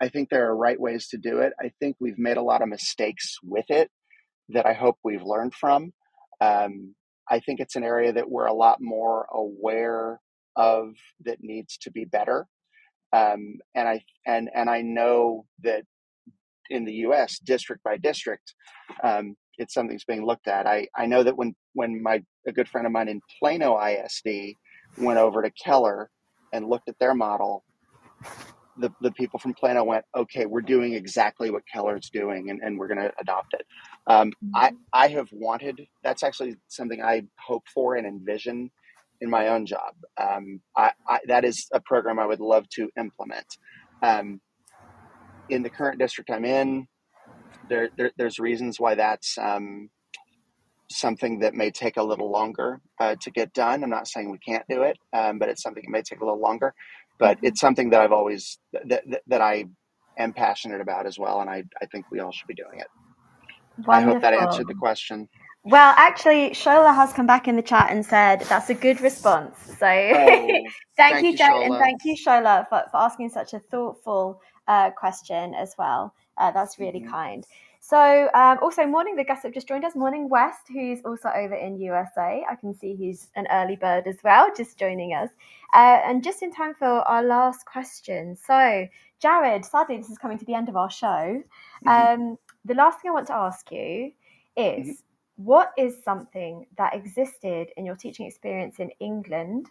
[0.00, 1.52] I think there are right ways to do it.
[1.60, 3.90] I think we've made a lot of mistakes with it
[4.48, 5.92] that I hope we've learned from.
[6.40, 6.94] Um,
[7.30, 10.20] I think it's an area that we're a lot more aware
[10.56, 12.46] of that needs to be better.
[13.12, 15.84] Um, and I and and I know that
[16.70, 18.54] in the U.S., district by district,
[19.02, 20.66] um, it's something that's being looked at.
[20.66, 24.56] I, I know that when when my a good friend of mine in Plano ISD
[24.98, 26.10] went over to Keller
[26.52, 27.62] and looked at their model,
[28.78, 32.78] the, the people from Plano went, okay, we're doing exactly what Keller's doing and, and
[32.78, 33.66] we're going to adopt it.
[34.06, 38.70] Um, I, I have wanted, that's actually something I hope for and envision
[39.20, 39.94] in my own job.
[40.18, 43.46] Um, I, I, that is a program I would love to implement.
[44.02, 44.40] Um,
[45.50, 46.86] in the current district I'm in,
[47.70, 49.90] there, there there's reasons why that's um,
[50.90, 53.84] something that may take a little longer uh, to get done.
[53.84, 56.24] I'm not saying we can't do it, um, but it's something that may take a
[56.24, 56.74] little longer.
[57.18, 59.66] But it's something that I've always that, that, that I
[60.18, 62.88] am passionate about as well, and I, I think we all should be doing it.
[63.90, 65.28] I hope that answered the question.
[65.64, 69.56] Well, actually, Shola has come back in the chat and said that's a good response.
[69.78, 70.48] So Oh,
[70.96, 74.90] thank thank you, Jared, and thank you, Shola, for, for asking such a thoughtful uh,
[74.90, 76.14] question as well.
[76.40, 77.46] Uh, that's really hmm kind.
[77.82, 79.96] So, um, also, morning, the guests have just joined us.
[79.96, 82.44] Morning, West, who's also over in USA.
[82.50, 85.30] I can see he's an early bird as well, just joining us.
[85.74, 88.36] Uh, and just in time for our last question.
[88.36, 88.86] So,
[89.20, 91.42] Jared, sadly, this is coming to the end of our show.
[91.82, 94.12] hmm Um, the last thing I want to ask you
[94.56, 95.02] is
[95.36, 99.68] what is something that existed in your teaching experience in England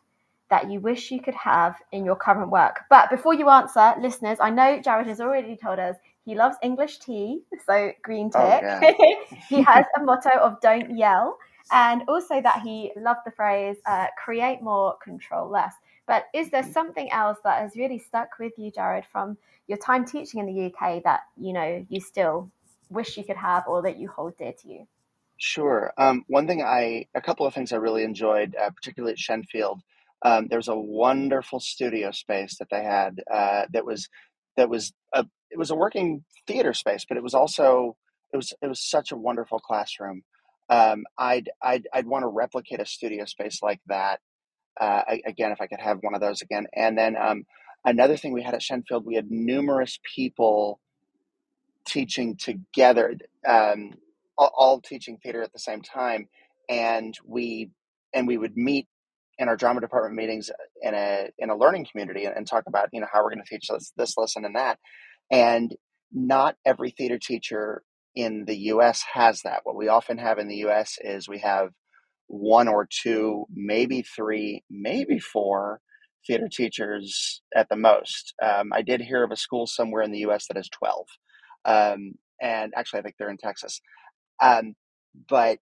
[0.50, 2.82] that you wish you could have in your current work?
[2.90, 5.96] But before you answer, listeners, I know Jared has already told us
[6.26, 8.90] he loves English tea, so green Oh yeah.
[9.50, 11.38] he has a motto of don't yell,
[11.72, 15.74] and also that he loved the phrase uh, create more, control less.
[16.08, 16.74] But is there Mhm.
[16.74, 20.66] something else that has really stuck with you, Jared, from your time teaching in the
[20.74, 22.52] UK that you know you still
[22.90, 24.88] wish you could have or that you hold dear to you?
[25.38, 25.94] Sure.
[25.98, 29.82] Um, one thing I, a couple of things I really enjoyed, uh, particularly at Shenfield,
[30.24, 34.10] um, there was a wonderful studio space that they had uh, that was
[34.58, 37.98] that was a it was a working theater space, but it was also
[38.34, 40.24] it was it was such a wonderful classroom.
[40.70, 44.20] Um, I'd I'd I'd want to replicate a studio space like that
[44.80, 46.68] uh, again if I could have one of those again.
[46.76, 47.46] And then um,
[47.86, 50.80] another thing we had at Shenfield, we had numerous people
[51.86, 53.16] teaching together,
[53.48, 53.92] um,
[54.38, 56.28] all, all teaching theater at the same time,
[56.70, 57.72] and we
[58.14, 58.88] and we would meet
[59.40, 62.90] in our drama department meetings in a in a learning community and, and talk about
[62.94, 64.78] you know how we're going to teach this this lesson and that
[65.32, 65.76] and
[66.14, 67.84] not every theater teacher
[68.16, 69.62] in the US has that.
[69.64, 71.70] What we often have in the US is we have
[72.28, 75.82] one or two maybe three maybe four
[76.28, 78.34] theater teachers at the most.
[78.44, 81.06] Um, i did hear of a school somewhere in the us that has 12
[81.66, 83.82] um, and actually i think they're in texas.
[84.42, 84.76] Um,
[85.30, 85.60] but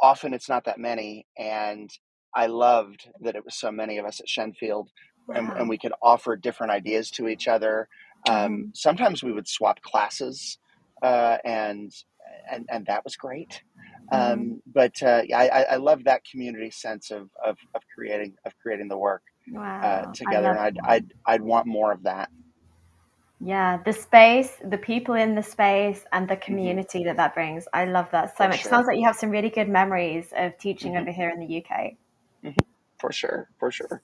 [0.00, 1.90] often it's not that many and
[2.34, 4.88] I loved that it was so many of us at Shenfield
[5.34, 7.88] and, and we could offer different ideas to each other.
[8.28, 8.62] Um, mm-hmm.
[8.74, 10.58] Sometimes we would swap classes
[11.02, 11.92] uh, and,
[12.50, 13.62] and, and that was great.
[14.12, 14.32] Mm-hmm.
[14.32, 18.88] Um, but uh, I, I love that community sense of, of, of creating of creating
[18.88, 19.80] the work uh, wow.
[19.80, 22.30] uh, together, and I'd, I'd I'd want more of that.
[23.40, 26.44] Yeah, the space, the people in the space, and the mm-hmm.
[26.44, 27.08] community mm-hmm.
[27.08, 27.68] that that brings.
[27.72, 28.62] I love that so For much.
[28.62, 28.70] Sure.
[28.70, 31.02] Sounds like you have some really good memories of teaching mm-hmm.
[31.02, 31.92] over here in the UK.
[32.44, 32.56] Mm-hmm.
[32.98, 34.02] For sure, for sure.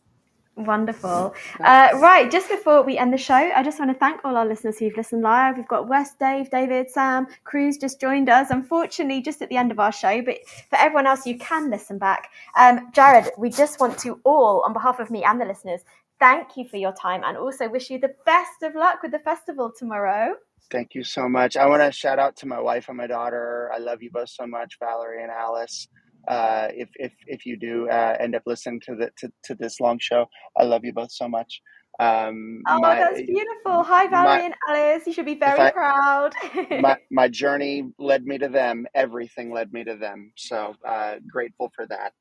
[0.57, 1.35] Wonderful.
[1.59, 4.47] Uh, right, just before we end the show, I just want to thank all our
[4.47, 5.57] listeners who've listened live.
[5.57, 8.51] We've got Wes, Dave, David, Sam, Cruz just joined us.
[8.51, 10.37] Unfortunately, just at the end of our show, but
[10.71, 12.31] for everyone else, you can listen back.
[12.57, 15.81] Um, Jared, we just want to all, on behalf of me and the listeners,
[16.21, 19.19] thank you for your time and also wish you the best of luck with the
[19.19, 20.37] festival tomorrow.
[20.71, 21.57] Thank you so much.
[21.57, 23.73] I want to shout out to my wife and my daughter.
[23.75, 25.89] I love you both so much, Valerie and Alice
[26.29, 29.81] uh, if if if you do uh, end up listening to the to, to this
[29.81, 30.27] long show.
[30.57, 31.61] I love you both so much.
[32.01, 33.85] Um, oh, my, that's beautiful.
[33.85, 35.07] Hi, Valerie my, and Alice.
[35.07, 36.35] You should be very I, proud.
[36.81, 38.87] my my journey led me to them.
[38.95, 40.33] Everything led me to them.
[40.37, 42.13] So uh, grateful for that.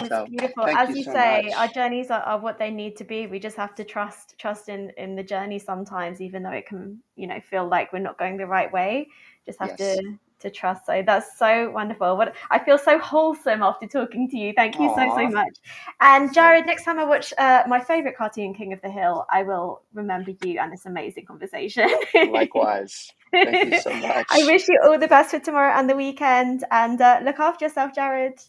[0.00, 0.64] It's so, beautiful.
[0.64, 1.54] As you, you so say, much.
[1.56, 3.26] our journeys are, are, what they need to be.
[3.26, 7.00] We just have to trust trust in in the journey sometimes, even though it can
[7.16, 9.06] you know feel like we're not going the right way.
[9.46, 9.98] Just have yes.
[9.98, 10.86] to to trust.
[10.86, 12.16] So that's so wonderful.
[12.16, 14.52] What I feel so wholesome after talking to you.
[14.56, 14.96] Thank you Aww.
[14.96, 15.56] so so much.
[16.00, 19.42] And Jared, next time I watch uh, my favorite cartoon, King of the Hill, I
[19.42, 21.90] will remember you and this amazing conversation.
[22.30, 23.12] Likewise.
[23.32, 24.26] Thank you so much.
[24.30, 26.64] I wish you all the best for tomorrow and the weekend.
[26.70, 28.40] And uh, look after yourself, Jared.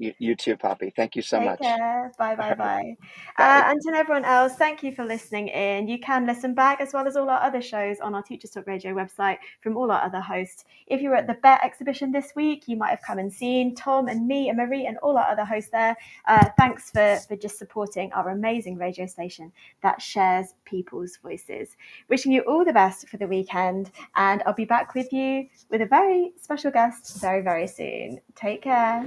[0.00, 0.90] You, you too, Poppy.
[0.96, 1.60] Thank you so Take much.
[1.60, 2.10] Care.
[2.18, 2.96] Bye, bye, bye.
[3.38, 5.88] uh, and to everyone else, thank you for listening in.
[5.88, 8.66] You can listen back as well as all our other shows on our Teachers Talk
[8.66, 10.64] Radio website from all our other hosts.
[10.86, 13.74] If you were at the Bett exhibition this week, you might have come and seen
[13.74, 15.94] Tom and me and Marie and all our other hosts there.
[16.26, 21.76] Uh, thanks for, for just supporting our amazing radio station that shares people's voices.
[22.08, 25.82] Wishing you all the best for the weekend, and I'll be back with you with
[25.82, 28.18] a very special guest very, very soon.
[28.34, 29.06] Take care.